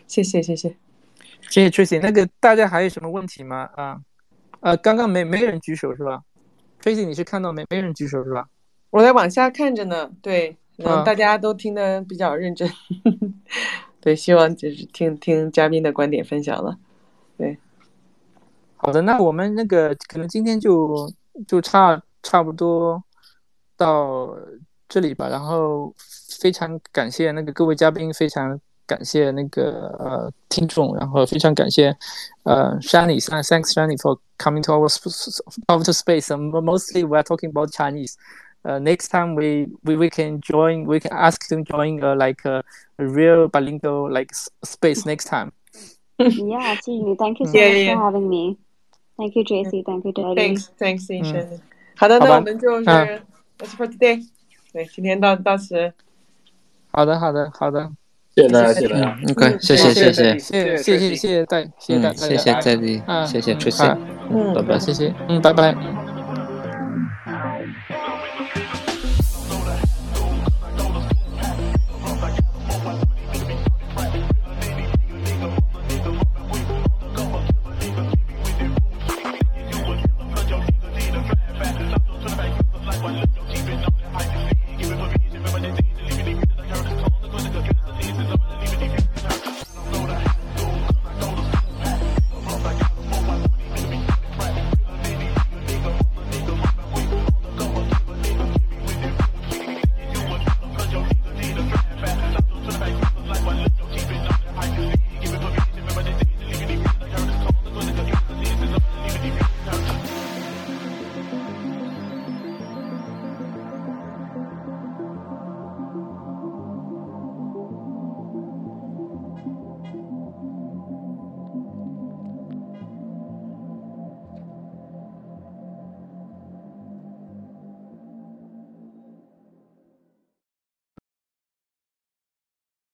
[0.07, 0.75] 谢谢谢谢
[1.49, 1.99] 谢谢 Tracy。
[2.01, 3.69] 那个大家还有什么问题吗？
[3.75, 4.01] 啊，
[4.61, 6.21] 呃，刚刚没没人举手是吧
[6.81, 8.47] ？Tracy，你是看到没没人举手是吧？
[8.89, 10.09] 我在往下看着呢。
[10.23, 12.69] 对，嗯，大家都听得比较认真。
[14.01, 16.77] 对，希望就是听听嘉宾的观点分享了。
[17.37, 17.57] 对，
[18.75, 21.11] 好的，那我们那个可能今天就
[21.47, 23.03] 就差差不多
[23.75, 24.35] 到。
[24.89, 25.93] 这里吧，然后
[26.39, 31.93] 非常感谢那个各位嘉宾，非常感谢那个呃听众，然后非常感谢
[32.43, 34.87] 呃 Shani，thanks Shani for coming to our
[35.67, 36.29] outer space.
[36.29, 38.13] Mostly we are talking about Chinese.
[38.66, 42.44] Uh, next time we, we, we can join, we can ask them join uh, like
[42.44, 42.62] a,
[42.98, 44.32] a real bilingual like
[44.62, 45.50] space next time.
[46.18, 47.16] yeah, absolutely.
[47.16, 47.94] Thank you so yeah, much yeah.
[47.96, 48.56] for having me.
[49.18, 49.84] Thank you, JC.
[49.84, 50.34] Thank you, Daddy.
[50.36, 51.46] Thanks, thanks, Ishan.
[51.50, 51.60] 嗯、
[51.96, 54.24] 好的，那我们就是 That's for today.
[54.72, 55.92] 对，今天到到此。
[56.92, 57.90] 好的，好的，好的。
[58.36, 59.18] 谢谢大家，谢谢大家。
[59.20, 63.98] 嗯，OK，谢谢谢谢，谢谢谢谢谢谢大谢谢大嗯，谢谢家，在地，嗯谢谢嗯 Tracy，好
[64.30, 64.78] 嗯，拜拜。
[64.78, 66.15] 谢谢，嗯，拜拜。